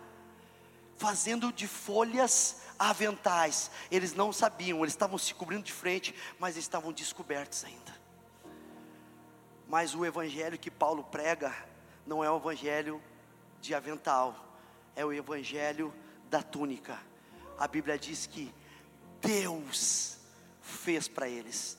fazendo 0.98 1.52
de 1.52 1.68
folhas 1.68 2.62
aventais. 2.78 3.70
Eles 3.92 4.14
não 4.14 4.32
sabiam, 4.32 4.80
eles 4.80 4.94
estavam 4.94 5.18
se 5.18 5.34
cobrindo 5.34 5.64
de 5.64 5.74
frente, 5.74 6.16
mas 6.38 6.56
estavam 6.56 6.94
descobertos 6.94 7.66
ainda. 7.66 8.00
Mas 9.68 9.94
o 9.94 10.06
evangelho 10.06 10.58
que 10.58 10.72
Paulo 10.72 11.04
prega 11.04 11.54
não 12.06 12.24
é 12.24 12.32
o 12.32 12.38
evangelho 12.38 13.02
de 13.60 13.76
avental, 13.76 14.36
é 14.96 15.06
o 15.06 15.12
evangelho 15.12 15.94
da 16.30 16.42
túnica 16.42 17.00
a 17.60 17.68
Bíblia 17.68 18.00
diz 18.00 18.26
que 18.26 18.54
Deus 19.22 20.18
fez 20.62 21.08
para 21.08 21.28
eles. 21.28 21.78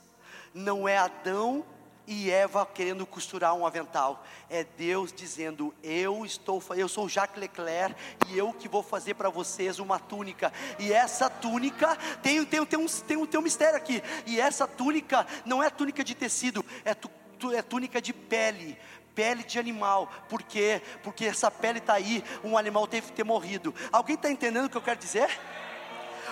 Não 0.53 0.87
é 0.87 0.99
Adão 0.99 1.65
e 2.07 2.31
Eva 2.31 2.67
querendo 2.67 3.07
costurar 3.07 3.55
um 3.55 3.65
avental. 3.65 4.25
É 4.49 4.65
Deus 4.65 5.13
dizendo: 5.13 5.75
Eu 5.83 6.25
estou, 6.25 6.63
eu 6.77 6.89
sou 6.89 7.09
Jacques 7.09 7.41
Leclerc 7.41 7.95
e 8.29 8.37
eu 8.37 8.53
que 8.53 8.69
vou 8.69 8.83
fazer 8.83 9.15
para 9.15 9.31
vocês 9.31 9.79
uma 9.79 9.99
túnica. 9.99 10.53
E 10.79 10.93
essa 10.93 11.31
túnica 11.31 11.97
tem, 12.23 12.45
tem, 12.45 12.67
tem, 12.67 12.79
um, 12.79 12.87
tem, 12.87 13.17
um, 13.17 13.27
tem 13.27 13.41
um 13.41 13.43
mistério 13.43 13.77
aqui. 13.77 14.03
E 14.27 14.41
essa 14.41 14.67
túnica 14.67 15.27
não 15.47 15.63
é 15.63 15.71
túnica 15.71 16.05
de 16.05 16.15
tecido, 16.15 16.65
é, 16.85 16.95
tu, 16.95 17.11
é 17.53 17.63
túnica 17.63 18.03
de 18.03 18.13
pele 18.13 18.77
pele 19.15 19.43
de 19.43 19.59
animal. 19.59 20.11
Por 20.29 20.43
quê? 20.43 20.81
Porque 21.03 21.27
essa 21.27 21.51
pele 21.51 21.79
está 21.79 21.95
aí, 21.95 22.25
um 22.43 22.57
animal 22.57 22.87
teve 22.87 23.09
que 23.09 23.13
ter 23.13 23.25
morrido. 23.25 23.75
Alguém 23.93 24.15
está 24.15 24.31
entendendo 24.31 24.67
o 24.67 24.71
que 24.71 24.77
eu 24.77 24.83
quero 24.83 24.99
dizer? 24.99 25.29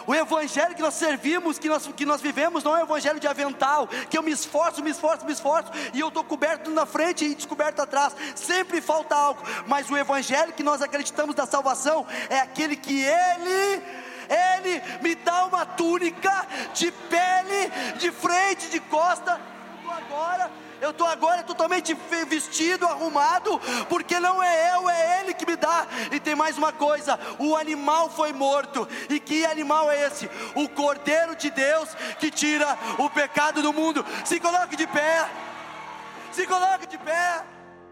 O 0.09 0.15
evangelho 0.15 0.75
que 0.75 0.81
nós 0.81 0.95
servimos, 0.95 1.59
que 1.59 1.69
nós, 1.69 1.87
que 1.87 2.07
nós 2.07 2.23
vivemos, 2.23 2.65
não 2.65 2.75
é 2.75 2.81
o 2.81 2.85
evangelho 2.85 3.21
de 3.21 3.29
avental, 3.29 3.87
que 4.09 4.17
eu 4.17 4.23
me 4.23 4.31
esforço, 4.31 4.83
me 4.83 4.91
esforço, 4.91 5.27
me 5.27 5.33
esforço, 5.33 5.71
e 5.93 6.01
eu 6.01 6.09
estou 6.09 6.25
coberto 6.25 6.71
na 6.71 6.87
frente 6.87 7.27
e 7.27 7.35
descoberto 7.35 7.81
atrás. 7.81 8.17
Sempre 8.35 8.81
falta 8.81 9.15
algo, 9.15 9.43
mas 9.67 9.91
o 9.91 9.97
evangelho 9.99 10.55
que 10.55 10.63
nós 10.63 10.81
acreditamos 10.81 11.35
da 11.35 11.45
salvação 11.45 12.07
é 12.31 12.41
aquele 12.41 12.75
que 12.75 13.03
Ele 13.03 13.83
Ele 14.31 14.83
me 15.03 15.15
dá 15.15 15.45
uma 15.45 15.67
túnica 15.67 16.47
de 16.73 16.91
pele, 16.91 17.71
de 17.99 18.11
frente, 18.11 18.71
de 18.71 18.81
costa. 18.81 19.39
Agora, 19.87 20.51
eu 20.81 20.91
estou 20.91 21.07
agora 21.07 21.43
totalmente 21.43 21.95
vestido, 22.29 22.87
arrumado, 22.87 23.61
porque 23.89 24.19
não 24.21 24.43
é 24.43 24.75
eu, 24.75 24.89
é 24.89 25.21
Ele 25.21 25.35
que 25.35 25.47
me 25.47 25.57
dá. 25.57 25.87
E 26.13 26.21
tem 26.21 26.35
mais 26.35 26.57
uma 26.57 26.73
coisa: 26.73 27.19
o 27.39 27.57
animal 27.57 28.11
foi 28.11 28.33
morto. 28.33 28.89
E 29.09 29.19
que 29.19 29.45
animal 29.45 29.91
é 29.91 30.07
esse? 30.07 30.31
O 30.55 30.69
Cordeiro 30.69 31.35
de 31.37 31.51
Deus 31.51 31.89
que 32.19 32.31
tira 32.31 32.79
o 32.99 33.11
pecado 33.11 33.63
do 33.63 33.73
mundo. 33.73 34.05
Se 34.25 34.39
coloque 34.39 34.77
de 34.77 34.87
pé. 34.87 35.29
Se 36.33 36.47
coloque 36.47 36.87
de 36.87 36.99
pé. 36.99 37.45